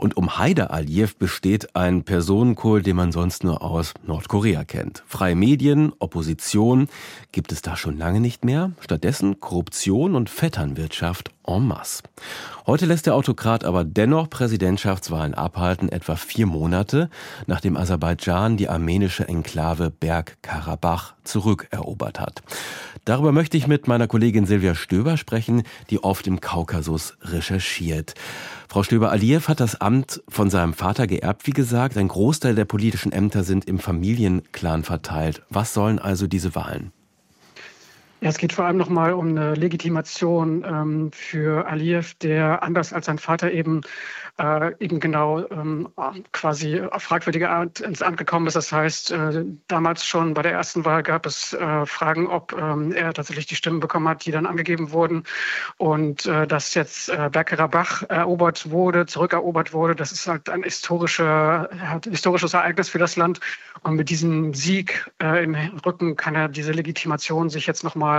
Und 0.00 0.16
um 0.16 0.38
Haidar 0.38 0.70
Aliyev 0.70 1.16
besteht 1.18 1.76
ein 1.76 2.04
Personenkult, 2.04 2.86
den 2.86 2.96
man 2.96 3.12
sonst 3.12 3.44
nur 3.44 3.60
aus 3.60 3.92
Nordkorea 4.06 4.64
kennt. 4.64 5.02
Freie 5.06 5.34
Medien, 5.34 5.92
Opposition 5.98 6.88
gibt 7.32 7.52
es 7.52 7.60
da 7.60 7.76
schon 7.76 7.98
lange 7.98 8.18
nicht 8.18 8.42
mehr. 8.42 8.72
Stattdessen 8.80 9.40
Korruption 9.40 10.14
und 10.14 10.30
Vetternwirtschaft 10.30 11.32
en 11.46 11.66
masse. 11.66 12.02
Heute 12.66 12.86
lässt 12.86 13.04
der 13.04 13.14
Autokrat 13.14 13.62
aber 13.62 13.84
dennoch 13.84 14.30
Präsidentschaftswahlen 14.30 15.34
abhalten, 15.34 15.90
etwa 15.90 16.16
vier 16.16 16.46
Monate, 16.46 17.10
nachdem 17.46 17.76
Aserbaidschan 17.76 18.56
die 18.56 18.70
armenische 18.70 19.28
Enklave 19.28 19.90
Bergkarabach 19.90 21.12
zurückerobert 21.24 22.20
hat. 22.20 22.42
Darüber 23.04 23.32
möchte 23.32 23.58
ich 23.58 23.66
mit 23.66 23.86
meiner 23.86 24.06
Kollegin 24.06 24.46
Silvia 24.46 24.74
Stöber 24.74 25.18
sprechen, 25.18 25.64
die 25.90 26.02
oft 26.02 26.26
im 26.26 26.40
Kaukasus 26.40 27.18
recherchiert. 27.20 28.14
Frau 28.70 28.84
Stöber, 28.84 29.10
Aliyev 29.10 29.48
hat 29.48 29.58
das 29.58 29.80
Amt 29.80 30.22
von 30.28 30.48
seinem 30.48 30.74
Vater 30.74 31.08
geerbt, 31.08 31.48
wie 31.48 31.50
gesagt. 31.50 31.96
Ein 31.96 32.06
Großteil 32.06 32.54
der 32.54 32.66
politischen 32.66 33.10
Ämter 33.10 33.42
sind 33.42 33.64
im 33.64 33.80
Familienclan 33.80 34.84
verteilt. 34.84 35.42
Was 35.50 35.74
sollen 35.74 35.98
also 35.98 36.28
diese 36.28 36.54
Wahlen? 36.54 36.92
Ja, 38.22 38.28
es 38.28 38.36
geht 38.36 38.52
vor 38.52 38.66
allem 38.66 38.76
nochmal 38.76 39.14
um 39.14 39.28
eine 39.28 39.54
Legitimation 39.54 40.62
ähm, 40.62 41.10
für 41.10 41.66
Aliyev, 41.66 42.14
der 42.20 42.62
anders 42.62 42.92
als 42.92 43.06
sein 43.06 43.18
Vater 43.18 43.50
eben 43.50 43.80
äh, 44.38 44.74
eben 44.78 45.00
genau 45.00 45.46
ähm, 45.50 45.88
quasi 46.32 46.80
auf 46.80 47.02
fragwürdige 47.02 47.50
Art 47.50 47.80
ins 47.80 48.02
Amt 48.02 48.16
gekommen 48.16 48.46
ist. 48.46 48.56
Das 48.56 48.72
heißt, 48.72 49.10
äh, 49.10 49.44
damals 49.68 50.06
schon 50.06 50.34
bei 50.34 50.42
der 50.42 50.52
ersten 50.52 50.84
Wahl 50.84 51.02
gab 51.02 51.26
es 51.26 51.52
äh, 51.52 51.86
Fragen, 51.86 52.26
ob 52.26 52.52
ähm, 52.52 52.92
er 52.92 53.12
tatsächlich 53.12 53.46
die 53.46 53.56
Stimmen 53.56 53.80
bekommen 53.80 54.08
hat, 54.08 54.24
die 54.24 54.30
dann 54.30 54.46
angegeben 54.46 54.92
wurden. 54.92 55.24
Und 55.76 56.26
äh, 56.26 56.46
dass 56.46 56.74
jetzt 56.74 57.08
äh, 57.08 57.28
Bergkarabach 57.30 58.02
erobert 58.08 58.70
wurde, 58.70 59.06
zurückerobert 59.06 59.72
wurde, 59.72 59.94
das 59.94 60.12
ist 60.12 60.26
halt 60.26 60.48
ein 60.48 60.62
historischer, 60.62 61.68
historisches 62.08 62.54
Ereignis 62.54 62.88
für 62.88 62.98
das 62.98 63.16
Land. 63.16 63.40
Und 63.82 63.96
mit 63.96 64.10
diesem 64.10 64.54
Sieg 64.54 65.10
äh, 65.22 65.44
im 65.44 65.54
Rücken 65.84 66.16
kann 66.16 66.34
er 66.34 66.48
diese 66.48 66.72
Legitimation 66.72 67.50
sich 67.50 67.66
jetzt 67.66 67.84
nochmal 67.84 68.09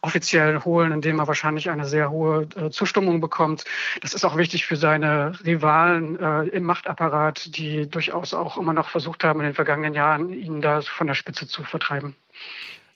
offiziell 0.00 0.60
holen, 0.64 0.92
indem 0.92 1.18
er 1.18 1.28
wahrscheinlich 1.28 1.70
eine 1.70 1.86
sehr 1.86 2.10
hohe 2.10 2.48
äh, 2.56 2.70
Zustimmung 2.70 3.20
bekommt. 3.20 3.64
Das 4.00 4.14
ist 4.14 4.24
auch 4.24 4.36
wichtig 4.36 4.66
für 4.66 4.76
seine 4.76 5.32
Rivalen 5.44 6.18
äh, 6.18 6.42
im 6.48 6.64
Machtapparat, 6.64 7.56
die 7.56 7.88
durchaus 7.88 8.34
auch 8.34 8.56
immer 8.58 8.72
noch 8.72 8.88
versucht 8.88 9.24
haben, 9.24 9.40
in 9.40 9.46
den 9.46 9.54
vergangenen 9.54 9.94
Jahren 9.94 10.32
ihn 10.32 10.60
da 10.60 10.80
von 10.82 11.06
der 11.06 11.14
Spitze 11.14 11.46
zu 11.46 11.64
vertreiben. 11.64 12.14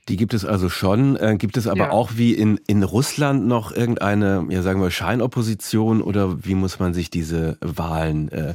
Die 0.08 0.16
gibt 0.16 0.34
es 0.34 0.44
also 0.44 0.68
schon. 0.68 1.16
Äh, 1.16 1.36
gibt 1.38 1.56
es 1.56 1.66
aber 1.66 1.86
ja. 1.86 1.90
auch 1.90 2.12
wie 2.16 2.34
in, 2.34 2.60
in 2.66 2.82
Russland 2.82 3.46
noch 3.46 3.72
irgendeine, 3.72 4.46
ja 4.50 4.62
sagen 4.62 4.82
wir, 4.82 4.90
Scheinopposition 4.90 6.02
oder 6.02 6.44
wie 6.44 6.54
muss 6.54 6.78
man 6.78 6.92
sich 6.92 7.10
diese 7.10 7.56
Wahlen 7.60 8.30
äh, 8.30 8.54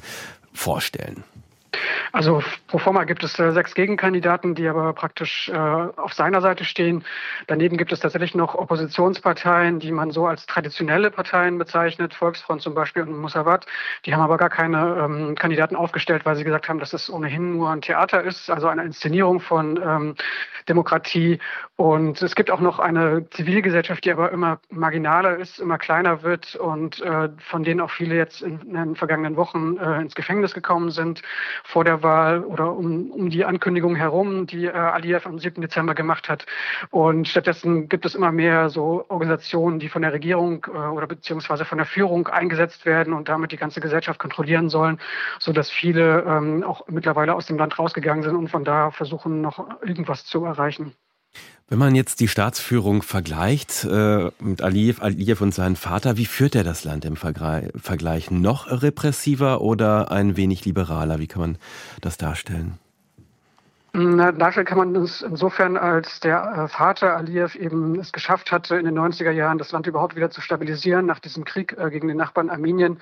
vorstellen? 0.53 1.23
Also 2.11 2.41
pro 2.67 2.77
forma 2.77 3.03
gibt 3.03 3.23
es 3.23 3.37
äh, 3.39 3.51
sechs 3.51 3.75
Gegenkandidaten, 3.75 4.55
die 4.55 4.67
aber 4.67 4.93
praktisch 4.93 5.49
äh, 5.49 5.53
auf 5.53 6.13
seiner 6.13 6.41
Seite 6.41 6.63
stehen. 6.63 7.03
Daneben 7.47 7.77
gibt 7.77 7.91
es 7.91 7.99
tatsächlich 7.99 8.35
noch 8.35 8.55
Oppositionsparteien, 8.55 9.79
die 9.79 9.91
man 9.91 10.11
so 10.11 10.25
als 10.25 10.45
traditionelle 10.45 11.11
Parteien 11.11 11.57
bezeichnet, 11.57 12.13
Volksfront 12.13 12.61
zum 12.61 12.73
Beispiel 12.73 13.03
und 13.03 13.17
Musawat. 13.17 13.65
Die 14.05 14.13
haben 14.13 14.21
aber 14.21 14.37
gar 14.37 14.49
keine 14.49 14.97
ähm, 15.03 15.35
Kandidaten 15.35 15.75
aufgestellt, 15.75 16.25
weil 16.25 16.35
sie 16.35 16.43
gesagt 16.43 16.69
haben, 16.69 16.79
dass 16.79 16.93
es 16.93 17.09
ohnehin 17.09 17.57
nur 17.57 17.69
ein 17.69 17.81
Theater 17.81 18.23
ist, 18.23 18.49
also 18.49 18.67
eine 18.67 18.83
Inszenierung 18.83 19.39
von 19.39 19.77
ähm, 19.77 20.15
Demokratie. 20.67 21.39
Und 21.75 22.21
es 22.21 22.35
gibt 22.35 22.51
auch 22.51 22.59
noch 22.59 22.79
eine 22.79 23.29
Zivilgesellschaft, 23.29 24.03
die 24.03 24.11
aber 24.11 24.31
immer 24.31 24.59
marginaler 24.69 25.37
ist, 25.37 25.59
immer 25.59 25.77
kleiner 25.77 26.23
wird 26.23 26.55
und 26.55 27.01
äh, 27.01 27.29
von 27.37 27.63
denen 27.63 27.81
auch 27.81 27.91
viele 27.91 28.15
jetzt 28.15 28.41
in, 28.41 28.59
in 28.61 28.73
den 28.73 28.95
vergangenen 28.95 29.37
Wochen 29.37 29.77
äh, 29.77 30.01
ins 30.01 30.15
Gefängnis 30.15 30.53
gekommen 30.53 30.91
sind 30.91 31.21
vor 31.63 31.83
der 31.83 32.03
Wahl 32.03 32.43
oder 32.43 32.71
um, 32.71 33.11
um 33.11 33.29
die 33.29 33.45
Ankündigung 33.45 33.95
herum, 33.95 34.47
die 34.47 34.65
äh, 34.65 34.71
Aliyev 34.71 35.27
am 35.27 35.39
7. 35.39 35.61
Dezember 35.61 35.95
gemacht 35.95 36.29
hat. 36.29 36.45
Und 36.91 37.27
stattdessen 37.27 37.89
gibt 37.89 38.05
es 38.05 38.15
immer 38.15 38.31
mehr 38.31 38.69
so 38.69 39.05
Organisationen, 39.09 39.79
die 39.79 39.89
von 39.89 40.01
der 40.01 40.13
Regierung 40.13 40.65
äh, 40.67 40.77
oder 40.77 41.07
beziehungsweise 41.07 41.65
von 41.65 41.77
der 41.77 41.87
Führung 41.87 42.27
eingesetzt 42.27 42.85
werden 42.85 43.13
und 43.13 43.29
damit 43.29 43.51
die 43.51 43.57
ganze 43.57 43.81
Gesellschaft 43.81 44.19
kontrollieren 44.19 44.69
sollen, 44.69 44.99
so 45.39 45.53
dass 45.53 45.69
viele 45.69 46.23
ähm, 46.27 46.63
auch 46.63 46.87
mittlerweile 46.87 47.35
aus 47.35 47.45
dem 47.45 47.57
Land 47.57 47.77
rausgegangen 47.77 48.23
sind 48.23 48.35
und 48.35 48.49
von 48.49 48.63
da 48.63 48.91
versuchen, 48.91 49.41
noch 49.41 49.81
irgendwas 49.81 50.25
zu 50.25 50.45
erreichen. 50.45 50.95
Wenn 51.69 51.77
man 51.77 51.93
jetzt 51.93 52.19
die 52.19 52.27
Staatsführung 52.27 53.03
vergleicht 53.03 53.85
äh, 53.85 54.31
mit 54.39 54.63
Aliyev, 54.63 55.03
Aliyev 55.03 55.43
und 55.43 55.53
seinem 55.53 55.75
Vater, 55.75 56.17
wie 56.17 56.25
führt 56.25 56.55
er 56.55 56.63
das 56.63 56.83
Land 56.83 57.05
im 57.05 57.15
Vergleich? 57.15 58.31
Noch 58.31 58.81
repressiver 58.81 59.61
oder 59.61 60.11
ein 60.11 60.35
wenig 60.35 60.65
liberaler? 60.65 61.19
Wie 61.19 61.27
kann 61.27 61.41
man 61.41 61.57
das 62.01 62.17
darstellen? 62.17 62.79
Darstellen 63.99 64.65
kann 64.65 64.77
man 64.77 64.95
es 64.95 65.21
insofern, 65.21 65.77
als 65.77 66.19
der 66.19 66.43
äh, 66.43 66.67
Vater 66.67 67.15
Aliyev 67.17 67.57
eben 67.57 67.99
es 67.99 68.11
geschafft 68.11 68.51
hatte, 68.51 68.75
in 68.77 68.85
den 68.85 68.97
90er 68.97 69.31
Jahren 69.31 69.57
das 69.57 69.71
Land 69.71 69.87
überhaupt 69.87 70.15
wieder 70.15 70.29
zu 70.29 70.41
stabilisieren 70.41 71.05
nach 71.05 71.19
diesem 71.19 71.43
Krieg 71.43 71.75
äh, 71.77 71.89
gegen 71.89 72.07
den 72.07 72.17
Nachbarn 72.17 72.49
Armenien. 72.49 72.99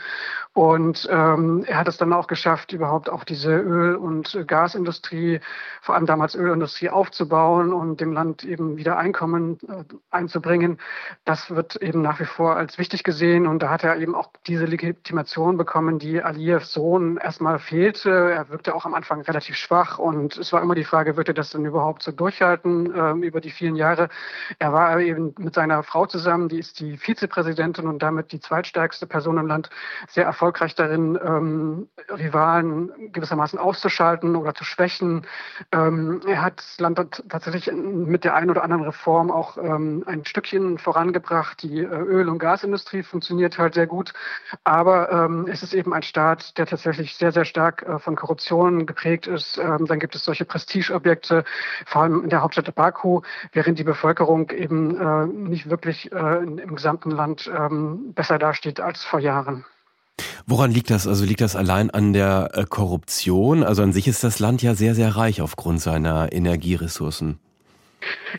Und 0.53 1.07
ähm, 1.11 1.63
er 1.67 1.77
hat 1.77 1.87
es 1.87 1.97
dann 1.97 2.13
auch 2.13 2.27
geschafft, 2.27 2.73
überhaupt 2.73 3.09
auch 3.09 3.23
diese 3.23 3.55
Öl- 3.55 3.95
und 3.95 4.43
Gasindustrie, 4.47 5.39
vor 5.81 5.95
allem 5.95 6.05
damals 6.05 6.35
Ölindustrie, 6.35 6.89
aufzubauen 6.89 7.73
und 7.73 8.01
dem 8.01 8.13
Land 8.13 8.43
eben 8.43 8.77
wieder 8.77 8.97
Einkommen 8.97 9.59
äh, 9.67 9.83
einzubringen. 10.09 10.79
Das 11.25 11.49
wird 11.49 11.75
eben 11.77 12.01
nach 12.01 12.19
wie 12.19 12.25
vor 12.25 12.55
als 12.55 12.77
wichtig 12.77 13.03
gesehen. 13.03 13.45
Und 13.45 13.61
da 13.61 13.69
hat 13.69 13.83
er 13.83 13.97
eben 13.97 14.15
auch 14.15 14.31
diese 14.47 14.65
Legitimation 14.65 15.57
bekommen, 15.57 15.99
die 15.99 16.21
Aliyevs 16.21 16.73
Sohn 16.73 17.17
erstmal 17.17 17.59
fehlte. 17.59 18.09
Er 18.09 18.49
wirkte 18.49 18.73
auch 18.73 18.85
am 18.85 18.93
Anfang 18.93 19.21
relativ 19.21 19.55
schwach 19.55 19.99
und 19.99 20.37
es 20.37 20.53
war 20.53 20.61
immer 20.61 20.75
die 20.75 20.86
Frage, 20.87 21.17
wird 21.17 21.27
er 21.27 21.33
das 21.33 21.51
denn 21.51 21.65
überhaupt 21.65 22.01
so 22.03 22.11
durchhalten 22.11 22.93
ähm, 22.95 23.23
über 23.23 23.41
die 23.41 23.51
vielen 23.51 23.75
Jahre? 23.75 24.09
Er 24.59 24.73
war 24.73 24.99
eben 24.99 25.35
mit 25.37 25.53
seiner 25.53 25.83
Frau 25.83 26.05
zusammen, 26.05 26.49
die 26.49 26.59
ist 26.59 26.79
die 26.79 26.97
Vizepräsidentin 26.97 27.87
und 27.87 28.01
damit 28.01 28.31
die 28.31 28.39
zweitstärkste 28.39 29.05
Person 29.05 29.37
im 29.37 29.47
Land, 29.47 29.69
sehr 30.09 30.25
erfolgreich 30.25 30.75
darin, 30.75 31.19
ähm, 31.23 31.87
Rivalen 32.09 33.11
gewissermaßen 33.11 33.59
auszuschalten 33.59 34.35
oder 34.35 34.53
zu 34.53 34.63
schwächen. 34.63 35.25
Ähm, 35.71 36.21
er 36.25 36.41
hat 36.41 36.59
das 36.59 36.79
Land 36.79 37.23
tatsächlich 37.29 37.71
mit 37.71 38.23
der 38.23 38.35
einen 38.35 38.49
oder 38.49 38.63
anderen 38.63 38.83
Reform 38.83 39.31
auch 39.31 39.57
ähm, 39.57 40.03
ein 40.05 40.25
Stückchen 40.25 40.77
vorangebracht. 40.77 41.61
Die 41.63 41.79
äh, 41.79 41.85
Öl- 41.85 42.29
und 42.29 42.39
Gasindustrie 42.39 43.03
funktioniert 43.03 43.57
halt 43.57 43.73
sehr 43.73 43.87
gut, 43.87 44.13
aber 44.63 45.11
ähm, 45.11 45.47
es 45.49 45.63
ist 45.63 45.73
eben 45.73 45.93
ein 45.93 46.03
Staat, 46.03 46.57
der 46.57 46.65
tatsächlich 46.65 47.15
sehr, 47.15 47.31
sehr 47.31 47.45
stark 47.45 47.83
äh, 47.83 47.99
von 47.99 48.15
Korruption 48.15 48.85
geprägt 48.85 49.27
ist. 49.27 49.57
Ähm, 49.57 49.85
dann 49.85 49.99
gibt 49.99 50.15
es 50.15 50.23
solche 50.23 50.45
Prestige 50.45 50.66
Prestigeobjekte, 50.67 51.43
vor 51.85 52.03
allem 52.03 52.23
in 52.23 52.29
der 52.29 52.41
Hauptstadt 52.41 52.73
Baku, 52.75 53.21
während 53.53 53.79
die 53.79 53.83
Bevölkerung 53.83 54.51
eben 54.51 54.99
äh, 54.99 55.25
nicht 55.25 55.69
wirklich 55.69 56.11
äh, 56.11 56.43
im 56.43 56.75
gesamten 56.75 57.11
Land 57.11 57.49
ähm, 57.53 58.13
besser 58.13 58.37
dasteht 58.37 58.79
als 58.79 59.03
vor 59.03 59.19
Jahren. 59.19 59.65
Woran 60.45 60.71
liegt 60.71 60.89
das? 60.89 61.07
Also 61.07 61.25
liegt 61.25 61.41
das 61.41 61.55
allein 61.55 61.89
an 61.89 62.13
der 62.13 62.51
äh, 62.53 62.65
Korruption? 62.65 63.63
Also 63.63 63.83
an 63.83 63.93
sich 63.93 64.07
ist 64.07 64.23
das 64.23 64.39
Land 64.39 64.61
ja 64.61 64.75
sehr, 64.75 64.95
sehr 64.95 65.15
reich 65.15 65.41
aufgrund 65.41 65.81
seiner 65.81 66.31
Energieressourcen. 66.31 67.39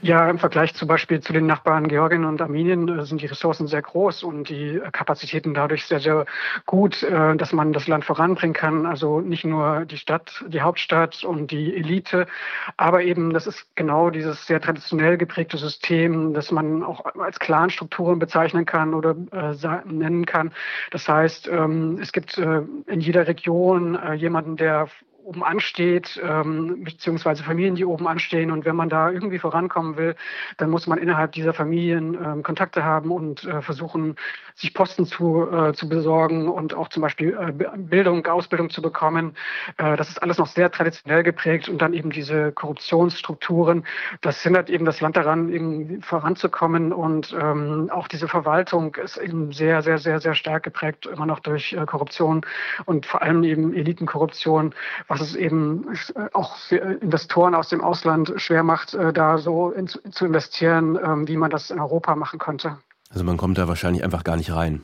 Ja, 0.03 0.31
im 0.31 0.39
Vergleich 0.39 0.75
zum 0.75 0.87
Beispiel 0.87 1.21
zu 1.21 1.33
den 1.33 1.47
Nachbarn 1.47 1.89
Georgien 1.89 2.25
und 2.25 2.41
Armenien 2.41 2.89
äh, 2.89 3.05
sind 3.05 3.21
die 3.21 3.27
Ressourcen 3.27 3.67
sehr 3.67 3.83
groß 3.83 4.23
und 4.23 4.49
die 4.49 4.77
äh, 4.77 4.91
Kapazitäten 4.93 5.55
dadurch 5.55 5.87
sehr, 5.87 6.01
sehr 6.01 6.27
gut, 6.67 7.03
äh, 7.03 7.37
dass 7.37 7.53
man 7.53 7.73
das 7.73 7.89
Land 7.89 8.05
voranbringen 8.05 8.55
kann. 8.55 8.87
Also 8.87 9.21
nicht 9.21 9.45
nur 9.45 9.85
die 9.87 9.97
Stadt, 9.97 10.45
die 10.47 10.61
Hauptstadt 10.61 11.25
und 11.25 11.51
die 11.51 11.75
Elite, 11.75 12.27
aber 12.77 13.03
eben, 13.03 13.33
das 13.33 13.47
ist 13.47 13.67
genau 13.75 14.11
dieses 14.11 14.47
sehr 14.47 14.61
traditionell 14.61 15.19
geprägte 15.19 15.57
System, 15.59 16.35
das 16.35 16.53
man 16.53 16.83
auch 16.83 17.05
als 17.17 17.39
Clanstrukturen 17.39 18.19
bezeichnen 18.19 18.67
kann 18.67 18.95
oder 18.95 19.17
nennen 19.85 20.27
kann. 20.27 20.53
Das 20.91 21.09
heißt, 21.09 21.49
ähm, 21.49 21.99
es 22.01 22.13
gibt 22.13 22.39
in 22.39 23.01
jeder 23.01 23.27
Region 23.27 23.99
jemanden, 24.17 24.57
der 24.57 24.89
oben 25.29 25.45
ansteht, 25.45 26.19
ähm, 26.25 26.85
beziehungsweise 26.85 27.45
Familien, 27.45 27.75
die 27.75 27.85
oben 27.85 28.09
anstehen. 28.09 28.51
Und 28.51 28.65
wenn 28.65 28.77
man 28.77 28.89
da 28.89 29.11
irgendwie 29.11 29.39
vorankommen 29.39 29.99
will, 29.99 30.17
dann 30.57 30.71
muss 30.71 30.87
man 30.87 30.99
innerhalb 30.99 31.33
dieser 31.33 31.53
Familien 31.53 32.15
ähm, 32.15 32.43
Kontakte 32.43 32.83
haben 32.83 33.11
und 33.11 33.45
äh, 33.45 33.61
versuchen, 33.61 34.17
sich 34.55 34.73
Posten 34.73 35.05
zu, 35.05 35.47
äh, 35.51 35.75
zu 35.75 35.89
besorgen 35.89 36.49
und 36.49 36.75
auch 36.75 36.89
zum 36.89 37.03
Beispiel 37.03 37.37
äh, 37.39 37.53
Bildung, 37.77 38.27
Ausbildung 38.27 38.71
zu 38.71 38.81
bekommen. 38.81 39.37
Äh, 39.77 39.97
das 39.97 40.09
ist 40.09 40.23
alles 40.23 40.39
noch 40.39 40.47
sehr 40.47 40.71
traditionell 40.71 41.23
geprägt 41.23 41.69
und 41.69 41.83
dann 41.83 41.93
eben 41.93 42.11
diese 42.11 42.51
Korruptionsstrukturen. 42.53 43.85
Das 44.23 44.43
hindert 44.43 44.71
eben 44.71 44.87
das 44.87 45.01
Land 45.03 45.17
daran, 45.17 45.53
eben 45.53 46.01
voranzukommen 46.03 46.93
und 46.95 47.37
ähm, 47.39 47.91
auch 47.93 48.09
diese 48.09 48.29
Verwaltung 48.29 48.95
ist 48.97 49.19
eben 49.19 49.53
sehr, 49.53 49.83
sehr, 49.83 49.99
sehr, 49.99 50.21
sehr 50.21 50.35
stark 50.35 50.63
geprägt, 50.63 51.07
immer 51.07 51.27
noch 51.27 51.41
durch 51.41 51.75
äh, 51.75 51.85
Korruption 51.85 52.41
und 52.87 53.05
vor 53.05 53.21
allem 53.21 53.45
eben 53.45 53.75
Elitenkorruption, 53.75 54.75
was 55.07 55.18
was 55.19 55.31
es 55.31 55.37
eben 55.37 55.87
auch 56.33 56.57
für 56.57 56.77
Investoren 56.77 57.55
aus 57.55 57.69
dem 57.69 57.81
Ausland 57.81 58.33
schwer 58.37 58.63
macht, 58.63 58.95
äh, 58.95 59.13
da 59.13 59.39
so 59.39 59.71
in, 59.71 59.89
zu 59.89 60.27
investieren, 60.27 60.99
ähm, 61.03 61.29
wie 61.29 61.37
man 61.37 61.51
das 61.51 61.71
in 61.71 61.81
Europa 61.81 62.15
machen 62.17 62.39
könnte. 62.39 62.79
Also 63.11 63.25
man 63.25 63.37
kommt 63.37 63.59
da 63.59 63.69
wahrscheinlich 63.69 64.05
einfach 64.05 64.25
gar 64.25 64.37
nicht 64.37 64.53
rein. 64.53 64.83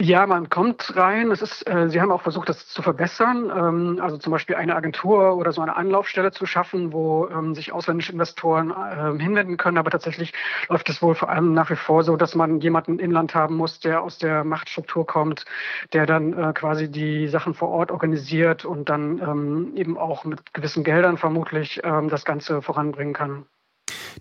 Ja, 0.00 0.26
man 0.26 0.48
kommt 0.50 0.96
rein. 0.96 1.30
Es 1.30 1.40
ist, 1.40 1.66
äh, 1.68 1.88
Sie 1.88 2.00
haben 2.00 2.10
auch 2.10 2.20
versucht, 2.22 2.48
das 2.48 2.66
zu 2.68 2.82
verbessern. 2.82 3.50
Ähm, 3.56 4.00
also 4.02 4.18
zum 4.18 4.32
Beispiel 4.32 4.56
eine 4.56 4.74
Agentur 4.74 5.36
oder 5.36 5.52
so 5.52 5.62
eine 5.62 5.76
Anlaufstelle 5.76 6.32
zu 6.32 6.46
schaffen, 6.46 6.92
wo 6.92 7.28
ähm, 7.28 7.54
sich 7.54 7.72
ausländische 7.72 8.12
Investoren 8.12 8.70
äh, 8.70 9.22
hinwenden 9.22 9.56
können. 9.56 9.78
Aber 9.78 9.90
tatsächlich 9.90 10.32
läuft 10.68 10.88
es 10.90 11.00
wohl 11.00 11.14
vor 11.14 11.28
allem 11.30 11.54
nach 11.54 11.70
wie 11.70 11.76
vor 11.76 12.02
so, 12.02 12.16
dass 12.16 12.34
man 12.34 12.60
jemanden 12.60 12.94
im 12.94 12.98
Inland 12.98 13.34
haben 13.34 13.56
muss, 13.56 13.78
der 13.80 14.02
aus 14.02 14.18
der 14.18 14.42
Machtstruktur 14.44 15.06
kommt, 15.06 15.44
der 15.92 16.06
dann 16.06 16.32
äh, 16.36 16.52
quasi 16.52 16.90
die 16.90 17.28
Sachen 17.28 17.54
vor 17.54 17.68
Ort 17.70 17.90
organisiert 17.92 18.64
und 18.64 18.88
dann 18.88 19.20
ähm, 19.20 19.72
eben 19.76 19.96
auch 19.96 20.24
mit 20.24 20.52
gewissen 20.54 20.82
Geldern 20.84 21.18
vermutlich 21.18 21.80
ähm, 21.84 22.08
das 22.08 22.24
Ganze 22.24 22.62
voranbringen 22.62 23.14
kann. 23.14 23.46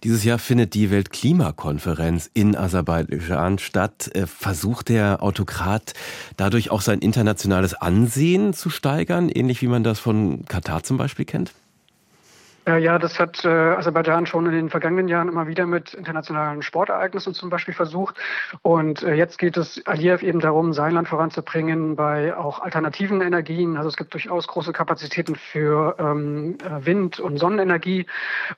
Dieses 0.04 0.24
Jahr 0.24 0.40
findet 0.40 0.74
die 0.74 0.90
Weltklimakonferenz 0.90 2.30
in 2.34 2.56
Aserbaidschan 2.56 3.60
statt. 3.60 4.10
Äh, 4.14 4.26
versucht 4.26 4.90
der 4.90 5.22
Autokrat 5.22 5.94
dadurch 6.38 6.72
auch 6.72 6.82
sein 6.82 7.00
internationales 7.00 7.74
Ansehen 7.74 8.54
zu 8.54 8.70
steigern, 8.70 9.30
ähnlich 9.30 9.62
wie 9.62 9.68
man 9.68 9.84
das 9.84 10.00
von 10.00 10.46
Katar 10.46 10.84
zum 10.84 10.98
Beispiel 10.98 11.26
kennt? 11.26 11.54
Äh, 12.66 12.80
ja, 12.80 12.98
das 12.98 13.20
hat 13.20 13.44
äh, 13.44 13.48
Aserbaidschan 13.48 14.26
schon 14.26 14.46
in 14.46 14.54
den 14.54 14.70
vergangenen 14.70 15.08
Jahren 15.08 15.28
immer 15.28 15.48
wieder 15.48 15.66
mit 15.66 15.94
internationalen 15.94 16.62
Sportereignissen 16.62 17.34
zum 17.34 17.50
Beispiel 17.50 17.74
versucht. 17.74 18.16
Und 18.62 19.04
äh, 19.04 19.16
jetzt 19.16 19.38
geht 19.38 19.58
es 19.58 19.86
Aliyev 19.86 20.24
eben 20.24 20.40
darum, 20.40 20.72
sein 20.74 20.94
Land 20.94 21.10
voranzubringen 21.10 21.96
bei 21.96 22.36
auch 22.36 22.60
alternativen 22.62 23.22
Energien. 23.22 23.76
Also 23.76 23.90
es 23.90 23.98
gibt 23.98 24.14
durchaus 24.14 24.48
große 24.48 24.72
Kapazitäten 24.72 25.36
für 25.36 25.96
ähm, 26.00 26.58
äh, 26.64 26.86
Wind- 26.86 27.20
und 27.20 27.38
Sonnenenergie. 27.38 28.06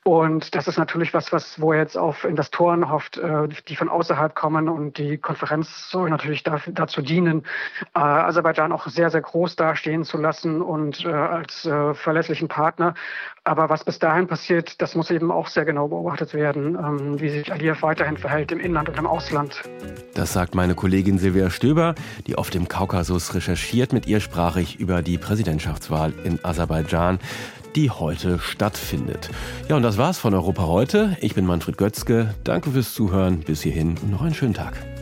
Und 0.04 0.54
das 0.54 0.68
ist 0.68 0.78
natürlich 0.78 1.13
was, 1.13 1.32
was 1.32 1.60
wo 1.60 1.74
er 1.74 1.80
jetzt 1.80 1.98
auf 1.98 2.26
Investoren 2.26 2.89
hofft, 2.89 3.18
äh, 3.18 3.48
die 3.68 3.76
von 3.76 3.89
außerhalb 3.89 4.36
kommen. 4.36 4.70
Und 4.70 4.98
die 5.00 5.18
Konferenz 5.18 5.89
soll 5.89 6.10
natürlich 6.10 6.44
dafür, 6.44 6.74
dazu 6.74 7.02
dienen, 7.02 7.44
äh, 7.96 8.00
Aserbaidschan 8.00 8.72
auch 8.72 8.86
sehr, 8.88 9.10
sehr 9.10 9.22
groß 9.22 9.56
dastehen 9.56 10.04
zu 10.04 10.18
lassen 10.18 10.62
und 10.62 11.06
äh, 11.06 11.10
als 11.10 11.68
verlässlichen 11.94 12.48
Partner. 12.48 12.94
Aber 13.44 13.70
was 13.70 13.84
bis 13.95 13.99
dahin 13.99 14.27
passiert, 14.27 14.81
das 14.81 14.93
muss 14.93 15.10
eben 15.10 15.31
auch 15.31 15.47
sehr 15.47 15.63
genau 15.63 15.88
beobachtet 15.88 16.34
werden, 16.34 16.75
ähm, 16.75 17.21
wie 17.21 17.29
sich 17.29 17.49
Aliyev 17.49 17.81
weiterhin 17.81 18.17
verhält 18.17 18.51
im 18.51 18.60
Inland 18.60 18.89
und 18.89 18.97
im 18.97 19.08
Ausland. 19.08 19.63
Das 20.13 20.34
sagt 20.34 20.53
meine 20.53 20.75
Kollegin 20.75 21.17
Silvia 21.17 21.49
Stöber, 21.49 21.95
die 22.27 22.36
auf 22.36 22.49
dem 22.49 22.67
Kaukasus 22.67 23.34
recherchiert. 23.34 23.93
Mit 23.93 24.05
ihr 24.05 24.19
sprach 24.19 24.58
ich 24.58 24.81
über 24.81 25.01
die 25.01 25.17
Präsidentschaftswahl 25.17 26.12
in 26.25 26.43
Aserbaidschan. 26.43 27.19
die 27.75 27.89
heute 27.89 28.39
stattfindet. 28.39 29.29
Ja, 29.67 29.75
und 29.75 29.84
das 29.84 29.97
war's 29.97 30.17
von 30.17 30.34
Europa 30.34 30.63
heute. 30.65 31.17
Ich 31.19 31.36
bin 31.36 31.45
Manfred 31.45 31.77
Götzke. 31.77 32.34
Danke 32.45 32.71
fürs 32.71 32.93
Zuhören. 32.93 33.41
Bis 33.41 33.63
hierhin 33.63 33.97
und 34.01 34.12
noch 34.12 34.21
einen 34.21 34.34
schönen 34.34 34.53
Tag. 34.53 34.94